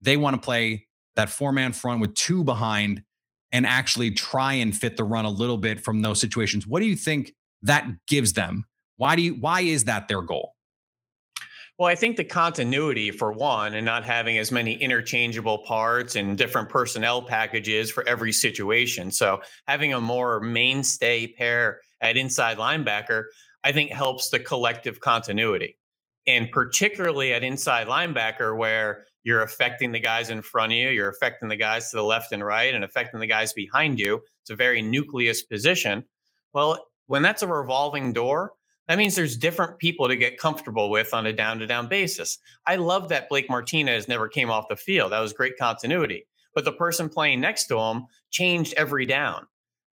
they 0.00 0.16
want 0.16 0.34
to 0.34 0.40
play 0.40 0.86
that 1.16 1.28
four 1.28 1.50
man 1.50 1.72
front 1.72 2.00
with 2.00 2.14
two 2.14 2.44
behind 2.44 3.02
and 3.52 3.66
actually 3.66 4.10
try 4.10 4.52
and 4.52 4.76
fit 4.76 4.96
the 4.96 5.04
run 5.04 5.24
a 5.24 5.30
little 5.30 5.56
bit 5.56 5.80
from 5.80 6.02
those 6.02 6.20
situations. 6.20 6.66
What 6.66 6.80
do 6.80 6.86
you 6.86 6.96
think 6.96 7.32
that 7.62 7.86
gives 8.06 8.34
them? 8.34 8.64
Why 8.96 9.16
do 9.16 9.22
you, 9.22 9.34
why 9.34 9.60
is 9.60 9.84
that 9.84 10.08
their 10.08 10.22
goal? 10.22 10.54
Well, 11.78 11.88
I 11.88 11.94
think 11.94 12.16
the 12.16 12.24
continuity 12.24 13.10
for 13.10 13.32
one, 13.32 13.74
and 13.74 13.84
not 13.84 14.02
having 14.02 14.38
as 14.38 14.50
many 14.50 14.72
interchangeable 14.72 15.58
parts 15.58 16.16
and 16.16 16.38
different 16.38 16.70
personnel 16.70 17.20
packages 17.20 17.90
for 17.90 18.02
every 18.08 18.32
situation. 18.32 19.10
So 19.10 19.42
having 19.66 19.92
a 19.92 20.00
more 20.00 20.40
mainstay 20.40 21.26
pair 21.26 21.80
at 22.00 22.16
inside 22.16 22.56
linebacker, 22.56 23.24
I 23.62 23.72
think 23.72 23.90
helps 23.90 24.30
the 24.30 24.38
collective 24.38 25.00
continuity. 25.00 25.76
And 26.26 26.50
particularly 26.50 27.34
at 27.34 27.44
inside 27.44 27.88
linebacker, 27.88 28.56
where 28.56 29.04
you're 29.22 29.42
affecting 29.42 29.92
the 29.92 30.00
guys 30.00 30.30
in 30.30 30.40
front 30.40 30.72
of 30.72 30.78
you, 30.78 30.88
you're 30.88 31.10
affecting 31.10 31.48
the 31.48 31.56
guys 31.56 31.90
to 31.90 31.96
the 31.96 32.02
left 32.02 32.32
and 32.32 32.42
right, 32.42 32.74
and 32.74 32.84
affecting 32.84 33.20
the 33.20 33.26
guys 33.26 33.52
behind 33.52 33.98
you. 33.98 34.22
It's 34.40 34.50
a 34.50 34.56
very 34.56 34.80
nucleus 34.80 35.42
position. 35.42 36.04
Well, 36.54 36.86
when 37.06 37.20
that's 37.20 37.42
a 37.42 37.46
revolving 37.46 38.14
door, 38.14 38.52
that 38.88 38.98
means 38.98 39.14
there's 39.14 39.36
different 39.36 39.78
people 39.78 40.08
to 40.08 40.16
get 40.16 40.38
comfortable 40.38 40.90
with 40.90 41.12
on 41.12 41.26
a 41.26 41.32
down 41.32 41.58
to 41.58 41.66
down 41.66 41.88
basis. 41.88 42.38
I 42.66 42.76
love 42.76 43.08
that 43.08 43.28
Blake 43.28 43.50
Martinez 43.50 44.08
never 44.08 44.28
came 44.28 44.50
off 44.50 44.68
the 44.68 44.76
field. 44.76 45.12
That 45.12 45.20
was 45.20 45.32
great 45.32 45.58
continuity. 45.58 46.26
But 46.54 46.64
the 46.64 46.72
person 46.72 47.08
playing 47.08 47.40
next 47.40 47.66
to 47.66 47.78
him 47.78 48.06
changed 48.30 48.74
every 48.76 49.04
down. 49.04 49.46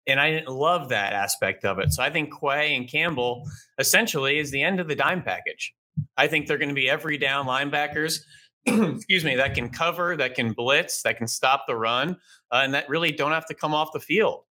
And 0.07 0.19
I 0.19 0.31
didn't 0.31 0.49
love 0.49 0.89
that 0.89 1.13
aspect 1.13 1.65
of 1.65 1.79
it. 1.79 1.93
So 1.93 2.03
I 2.03 2.11
think 2.11 2.33
Quay 2.39 2.75
and 2.75 2.89
Campbell 2.89 3.49
essentially 3.79 4.39
is 4.39 4.51
the 4.51 4.63
end 4.63 4.81
of 4.81 4.89
the 4.89 4.97
dime 4.97 5.23
package. 5.23 5.75
I 6.17 6.27
think 6.27 6.47
they're 6.47 6.59
going 6.59 6.71
to 6.71 6.75
be 6.75 6.91
every 6.91 7.17
down 7.17 7.47
linebackers, 7.47 8.21
excuse 8.67 9.25
me, 9.25 9.37
that 9.37 9.55
can 9.55 9.69
cover, 9.69 10.17
that 10.17 10.35
can 10.35 10.53
blitz, 10.53 11.03
that 11.03 11.17
can 11.17 11.29
stop 11.29 11.67
the 11.67 11.77
run, 11.77 12.17
uh, 12.51 12.63
and 12.65 12.75
that 12.75 12.89
really 12.89 13.13
don't 13.13 13.33
have 13.33 13.47
to 13.47 13.55
come 13.55 13.75
off 13.75 13.93
the 13.93 14.01
field. 14.01 14.45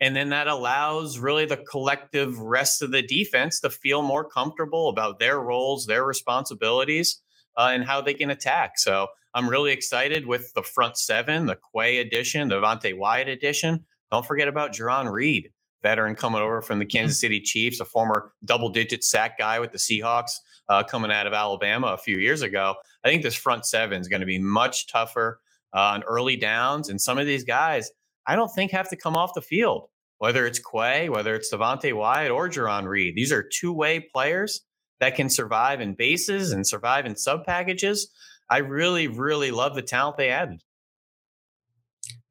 And 0.00 0.14
then 0.14 0.28
that 0.28 0.46
allows 0.46 1.18
really 1.18 1.46
the 1.46 1.56
collective 1.56 2.38
rest 2.38 2.82
of 2.82 2.90
the 2.90 3.02
defense 3.02 3.60
to 3.60 3.70
feel 3.70 4.02
more 4.02 4.28
comfortable 4.28 4.88
about 4.88 5.18
their 5.18 5.40
roles, 5.40 5.86
their 5.86 6.04
responsibilities, 6.04 7.22
uh, 7.56 7.70
and 7.72 7.84
how 7.84 8.00
they 8.02 8.14
can 8.14 8.30
attack. 8.30 8.78
So 8.78 9.08
I'm 9.34 9.48
really 9.48 9.72
excited 9.72 10.26
with 10.26 10.52
the 10.54 10.62
front 10.62 10.96
seven, 10.98 11.46
the 11.46 11.58
Quay 11.74 11.98
edition, 11.98 12.48
the 12.48 12.56
Devonte 12.56 12.96
Wyatt 12.96 13.28
edition. 13.28 13.84
Don't 14.10 14.26
forget 14.26 14.48
about 14.48 14.72
Jarran 14.72 15.10
Reed, 15.10 15.50
veteran 15.82 16.14
coming 16.14 16.42
over 16.42 16.60
from 16.60 16.78
the 16.78 16.84
mm-hmm. 16.84 16.98
Kansas 16.98 17.20
City 17.20 17.40
Chiefs, 17.40 17.80
a 17.80 17.84
former 17.84 18.32
double 18.44 18.68
digit 18.68 19.02
sack 19.02 19.38
guy 19.38 19.58
with 19.60 19.72
the 19.72 19.78
Seahawks 19.78 20.32
uh, 20.68 20.82
coming 20.82 21.10
out 21.10 21.26
of 21.26 21.32
Alabama 21.32 21.88
a 21.88 21.98
few 21.98 22.18
years 22.18 22.42
ago. 22.42 22.74
I 23.04 23.08
think 23.08 23.22
this 23.22 23.34
front 23.34 23.64
seven 23.64 24.00
is 24.00 24.08
going 24.08 24.20
to 24.20 24.26
be 24.26 24.38
much 24.38 24.88
tougher 24.88 25.40
uh, 25.74 25.80
on 25.80 26.02
early 26.04 26.36
downs. 26.36 26.88
And 26.88 27.00
some 27.00 27.18
of 27.18 27.26
these 27.26 27.44
guys, 27.44 27.90
I 28.26 28.36
don't 28.36 28.52
think 28.52 28.72
have 28.72 28.88
to 28.90 28.96
come 28.96 29.16
off 29.16 29.34
the 29.34 29.42
field, 29.42 29.88
whether 30.18 30.46
it's 30.46 30.58
Quay, 30.60 31.08
whether 31.08 31.34
it's 31.34 31.52
Devonte 31.52 31.92
Wyatt 31.94 32.30
or 32.30 32.48
Jarran 32.48 32.86
Reed. 32.86 33.14
These 33.14 33.32
are 33.32 33.42
two 33.42 33.72
way 33.72 34.00
players 34.00 34.62
that 35.00 35.14
can 35.14 35.28
survive 35.30 35.80
in 35.80 35.94
bases 35.94 36.52
and 36.52 36.66
survive 36.66 37.06
in 37.06 37.16
sub 37.16 37.44
packages. 37.44 38.10
I 38.48 38.58
really, 38.58 39.08
really 39.08 39.50
love 39.50 39.74
the 39.74 39.82
talent 39.82 40.16
they 40.16 40.30
added. 40.30 40.62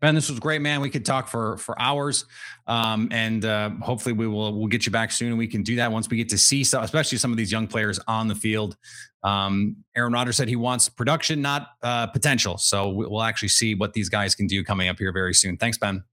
Ben, 0.02 0.14
this 0.14 0.30
was 0.30 0.40
great, 0.40 0.62
man. 0.62 0.82
We 0.82 0.90
could 0.90 1.06
talk 1.06 1.28
for 1.28 1.58
for 1.58 1.82
hours, 1.82 2.26
um, 2.68 3.08
and 3.12 3.46
uh, 3.46 3.70
hopefully 3.82 4.14
we 4.14 4.28
will 4.28 4.58
we'll 4.58 4.68
get 4.68 4.86
you 4.86 4.92
back 4.92 5.12
soon, 5.12 5.30
and 5.30 5.38
we 5.38 5.48
can 5.48 5.64
do 5.64 5.78
that 5.78 5.92
once 5.92 6.10
we 6.10 6.18
get 6.18 6.30
to 6.30 6.38
see, 6.38 6.64
some, 6.64 6.84
especially 6.84 7.18
some 7.18 7.32
of 7.32 7.38
these 7.38 7.52
young 7.52 7.66
players 7.66 8.00
on 8.08 8.28
the 8.28 8.36
field. 8.36 8.76
Um, 9.24 9.78
Aaron 9.96 10.14
Rodgers 10.14 10.38
said 10.38 10.50
he 10.50 10.58
wants 10.58 10.90
production, 10.90 11.42
not 11.42 11.70
uh, 11.82 12.08
potential. 12.08 12.58
So 12.58 12.90
we'll 12.90 13.24
actually 13.24 13.48
see 13.50 13.74
what 13.74 13.94
these 13.94 14.10
guys 14.10 14.36
can 14.36 14.48
do 14.48 14.64
coming 14.64 14.90
up 14.90 15.00
here 15.00 15.12
very 15.12 15.34
soon. 15.34 15.58
Thanks, 15.58 15.78
Ben. 15.78 16.04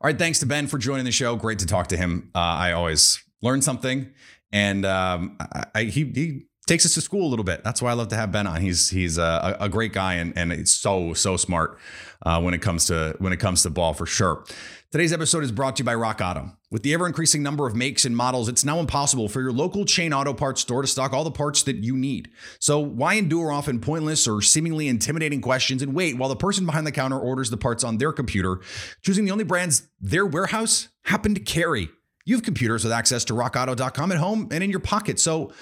All 0.00 0.08
right, 0.08 0.18
thanks 0.18 0.40
to 0.40 0.46
Ben 0.46 0.66
for 0.66 0.76
joining 0.76 1.04
the 1.04 1.12
show. 1.12 1.36
Great 1.36 1.60
to 1.60 1.66
talk 1.66 1.86
to 1.88 1.96
him. 1.96 2.30
Uh, 2.34 2.38
I 2.38 2.72
always 2.72 3.22
learn 3.40 3.62
something, 3.62 4.10
and 4.52 4.84
um, 4.84 5.36
I, 5.40 5.64
I, 5.74 5.84
he 5.84 6.04
he 6.04 6.46
takes 6.66 6.86
us 6.86 6.94
to 6.94 7.00
school 7.00 7.26
a 7.26 7.30
little 7.30 7.44
bit. 7.44 7.62
That's 7.64 7.82
why 7.82 7.90
I 7.90 7.94
love 7.94 8.08
to 8.08 8.16
have 8.16 8.32
Ben 8.32 8.46
on. 8.46 8.60
He's 8.60 8.90
he's 8.90 9.18
a, 9.18 9.56
a 9.60 9.68
great 9.68 9.92
guy 9.92 10.14
and 10.14 10.36
and 10.36 10.68
so 10.68 11.14
so 11.14 11.36
smart 11.36 11.78
uh, 12.22 12.40
when 12.40 12.54
it 12.54 12.62
comes 12.62 12.86
to 12.86 13.14
when 13.18 13.32
it 13.32 13.38
comes 13.38 13.62
to 13.62 13.70
ball 13.70 13.94
for 13.94 14.06
sure. 14.06 14.44
Today's 14.90 15.12
episode 15.12 15.42
is 15.42 15.50
brought 15.50 15.74
to 15.74 15.80
you 15.80 15.84
by 15.84 15.96
Rock 15.96 16.20
Auto. 16.22 16.52
With 16.70 16.84
the 16.84 16.94
ever 16.94 17.08
increasing 17.08 17.42
number 17.42 17.66
of 17.66 17.74
makes 17.74 18.04
and 18.04 18.16
models, 18.16 18.48
it's 18.48 18.64
now 18.64 18.78
impossible 18.78 19.28
for 19.28 19.40
your 19.40 19.50
local 19.50 19.84
chain 19.84 20.12
auto 20.12 20.32
parts 20.32 20.60
store 20.60 20.82
to 20.82 20.88
stock 20.88 21.12
all 21.12 21.24
the 21.24 21.32
parts 21.32 21.64
that 21.64 21.78
you 21.78 21.96
need. 21.96 22.30
So 22.60 22.78
why 22.78 23.14
endure 23.14 23.50
often 23.50 23.80
pointless 23.80 24.28
or 24.28 24.40
seemingly 24.40 24.86
intimidating 24.86 25.40
questions 25.40 25.82
and 25.82 25.94
wait 25.94 26.16
while 26.16 26.28
the 26.28 26.36
person 26.36 26.64
behind 26.64 26.86
the 26.86 26.92
counter 26.92 27.18
orders 27.18 27.50
the 27.50 27.56
parts 27.56 27.82
on 27.82 27.98
their 27.98 28.12
computer, 28.12 28.60
choosing 29.02 29.24
the 29.24 29.32
only 29.32 29.42
brands 29.42 29.88
their 30.00 30.26
warehouse 30.26 30.88
happen 31.06 31.34
to 31.34 31.40
carry? 31.40 31.90
You 32.24 32.36
have 32.36 32.44
computers 32.44 32.84
with 32.84 32.92
access 32.92 33.24
to 33.24 33.32
rockauto.com 33.32 34.12
at 34.12 34.18
home 34.18 34.48
and 34.52 34.62
in 34.62 34.70
your 34.70 34.78
pocket. 34.78 35.18
So 35.18 35.52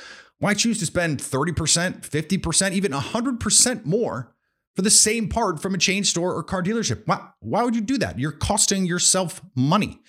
why 0.42 0.54
choose 0.54 0.80
to 0.80 0.86
spend 0.86 1.20
30%, 1.20 2.00
50%, 2.00 2.72
even 2.72 2.90
100% 2.90 3.86
more 3.86 4.34
for 4.74 4.82
the 4.82 4.90
same 4.90 5.28
part 5.28 5.62
from 5.62 5.72
a 5.72 5.78
chain 5.78 6.02
store 6.02 6.34
or 6.34 6.42
car 6.42 6.64
dealership? 6.64 7.02
Why, 7.06 7.28
why 7.38 7.62
would 7.62 7.76
you 7.76 7.80
do 7.80 7.96
that? 7.98 8.18
You're 8.18 8.32
costing 8.32 8.84
yourself 8.84 9.40
money. 9.54 10.00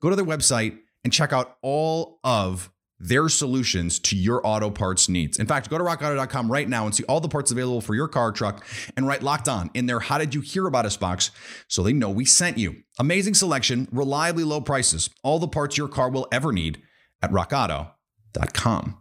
Go 0.00 0.10
to 0.10 0.16
their 0.16 0.24
website 0.26 0.76
and 1.02 1.10
check 1.10 1.32
out 1.32 1.56
all 1.62 2.20
of 2.24 2.70
their 2.98 3.30
solutions 3.30 3.98
to 4.00 4.16
your 4.16 4.46
auto 4.46 4.68
parts 4.68 5.08
needs. 5.08 5.38
In 5.38 5.46
fact, 5.46 5.70
go 5.70 5.78
to 5.78 5.84
rockauto.com 5.84 6.52
right 6.52 6.68
now 6.68 6.84
and 6.84 6.94
see 6.94 7.04
all 7.04 7.20
the 7.20 7.30
parts 7.30 7.50
available 7.50 7.80
for 7.80 7.94
your 7.94 8.06
car 8.06 8.32
truck 8.32 8.62
and 8.98 9.06
write 9.06 9.22
locked 9.22 9.48
on 9.48 9.70
in 9.72 9.86
their 9.86 10.00
How 10.00 10.18
Did 10.18 10.34
You 10.34 10.42
Hear 10.42 10.66
About 10.66 10.84
Us 10.84 10.98
box 10.98 11.30
so 11.68 11.82
they 11.82 11.94
know 11.94 12.10
we 12.10 12.26
sent 12.26 12.58
you. 12.58 12.82
Amazing 12.98 13.32
selection, 13.32 13.88
reliably 13.90 14.44
low 14.44 14.60
prices, 14.60 15.08
all 15.22 15.38
the 15.38 15.48
parts 15.48 15.78
your 15.78 15.88
car 15.88 16.10
will 16.10 16.28
ever 16.30 16.52
need 16.52 16.82
at 17.22 17.30
rockauto.com. 17.30 18.99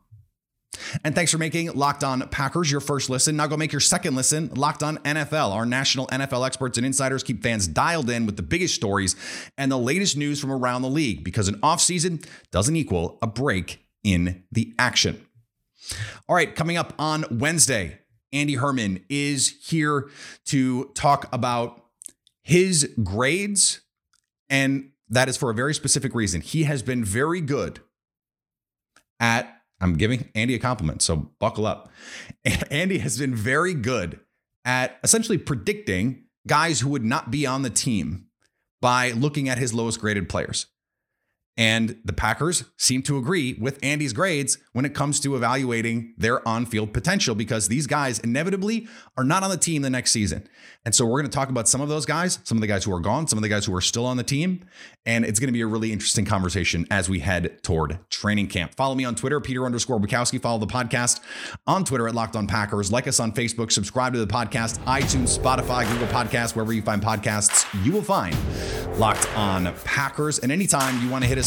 And 1.04 1.14
thanks 1.14 1.32
for 1.32 1.38
making 1.38 1.72
Locked 1.74 2.04
On 2.04 2.28
Packers 2.30 2.72
your 2.72 2.80
first 2.80 3.10
listen. 3.10 3.36
Now 3.36 3.48
go 3.48 3.58
make 3.58 3.72
your 3.72 3.80
second 3.80 4.16
listen 4.16 4.50
Locked 4.54 4.84
On 4.84 4.98
NFL. 5.00 5.52
Our 5.52 5.66
national 5.66 6.08
NFL 6.08 6.46
experts 6.46 6.78
and 6.78 6.86
insiders 6.86 7.24
keep 7.24 7.44
fans 7.44 7.68
dialed 7.68 8.10
in 8.10 8.26
with 8.26 8.38
the 8.38 8.44
biggest 8.44 8.76
stories 8.76 9.16
and 9.58 9.72
the 9.72 9.78
latest 9.78 10.16
news 10.16 10.40
from 10.40 10.52
around 10.52 10.82
the 10.82 10.90
league 10.90 11.24
because 11.24 11.48
an 11.48 11.56
offseason 11.62 12.26
doesn't 12.52 12.76
equal 12.76 13.18
a 13.22 13.28
break 13.28 13.86
in 14.04 14.44
the 14.52 14.74
action. 14.80 15.26
All 16.28 16.36
right, 16.36 16.56
coming 16.56 16.78
up 16.78 16.94
on 17.00 17.26
Wednesday, 17.32 18.00
Andy 18.32 18.56
Herman 18.56 19.04
is 19.10 19.56
here 19.62 20.10
to 20.46 20.86
talk 20.94 21.28
about 21.34 21.84
his 22.44 22.94
grades, 23.04 23.82
and 24.50 24.92
that 25.10 25.30
is 25.30 25.38
for 25.38 25.50
a 25.50 25.54
very 25.54 25.74
specific 25.74 26.14
reason. 26.14 26.42
He 26.42 26.64
has 26.64 26.84
been 26.84 27.04
very 27.04 27.42
good 27.42 27.80
at, 29.20 29.59
I'm 29.82 29.94
giving 29.94 30.30
Andy 30.36 30.56
a 30.56 30.60
compliment, 30.60 31.02
so 31.02 31.32
buckle 31.40 31.66
up. 31.66 31.92
Andy 32.72 33.00
has 33.00 33.18
been 33.18 33.36
very 33.36 33.74
good 33.74 34.20
at 34.66 35.00
essentially 35.04 35.38
predicting 35.38 36.26
guys 36.48 36.82
who 36.82 36.90
would 36.90 37.06
not 37.06 37.32
be 37.32 37.46
on 37.46 37.62
the 37.62 37.70
team 37.70 38.26
by 38.82 39.12
looking 39.12 39.50
at 39.50 39.58
his 39.58 39.74
lowest 39.74 40.00
graded 40.00 40.30
players. 40.30 40.68
And 41.60 41.98
the 42.06 42.14
Packers 42.14 42.64
seem 42.78 43.02
to 43.04 43.18
agree 43.18 43.58
with 43.60 43.80
Andy's 43.84 44.14
grades 44.14 44.58
when 44.72 44.86
it 44.86 44.94
comes 44.94 45.20
to 45.20 45.36
evaluating 45.36 46.14
their 46.18 46.48
on 46.48 46.66
field 46.66 46.94
potential 46.94 47.36
because 47.36 47.68
these 47.68 47.86
guys 47.86 48.18
inevitably 48.20 48.88
are 49.18 49.26
not 49.26 49.44
on 49.44 49.50
the 49.50 49.58
team 49.58 49.82
the 49.82 49.90
next 49.90 50.12
season. 50.12 50.48
And 50.86 50.96
so 50.96 51.04
we're 51.06 51.20
going 51.20 51.30
to 51.30 51.36
talk 51.36 51.50
about 51.50 51.68
some 51.68 51.82
of 51.82 51.90
those 51.90 52.06
guys, 52.06 52.40
some 52.46 52.58
of 52.58 52.62
the 52.62 52.68
guys 52.68 52.86
who 52.86 52.94
are 52.94 53.02
gone, 53.02 53.28
some 53.28 53.38
of 53.38 53.44
the 53.44 53.50
guys 53.50 53.66
who 53.66 53.76
are 53.76 53.82
still 53.82 54.06
on 54.06 54.16
the 54.16 54.24
team. 54.24 54.64
And 55.06 55.26
it's 55.26 55.38
going 55.38 55.50
to 55.50 55.54
be 55.54 55.60
a 55.60 55.68
really 55.68 55.92
interesting 55.92 56.24
conversation 56.24 56.88
as 56.90 57.10
we 57.10 57.20
head 57.20 57.62
toward 57.62 58.00
training 58.10 58.48
camp. 58.48 58.76
Follow 58.76 58.96
me 58.96 59.04
on 59.04 59.16
Twitter, 59.16 59.42
Peter 59.42 59.66
underscore 59.66 60.00
Bukowski. 60.00 60.42
Follow 60.42 60.60
the 60.60 60.68
podcast 60.68 61.20
on 61.68 61.84
Twitter 61.84 62.08
at 62.08 62.16
Locked 62.16 62.38
On 62.38 62.48
Packers. 62.48 62.90
Like 62.90 63.06
us 63.06 63.20
on 63.20 63.34
Facebook. 63.34 63.74
Subscribe 63.74 64.14
to 64.14 64.20
the 64.20 64.28
podcast, 64.28 64.80
iTunes, 64.86 65.38
Spotify, 65.38 65.86
Google 65.92 66.08
Podcasts, 66.08 66.56
wherever 66.56 66.72
you 66.72 66.82
find 66.82 67.02
podcasts, 67.02 67.66
you 67.84 67.92
will 67.92 68.02
find 68.02 68.34
Locked 68.98 69.28
On 69.36 69.74
Packers. 69.84 70.40
And 70.40 70.54
anytime 70.54 71.04
you 71.04 71.10
want 71.10 71.26
to 71.26 71.28
hit 71.28 71.38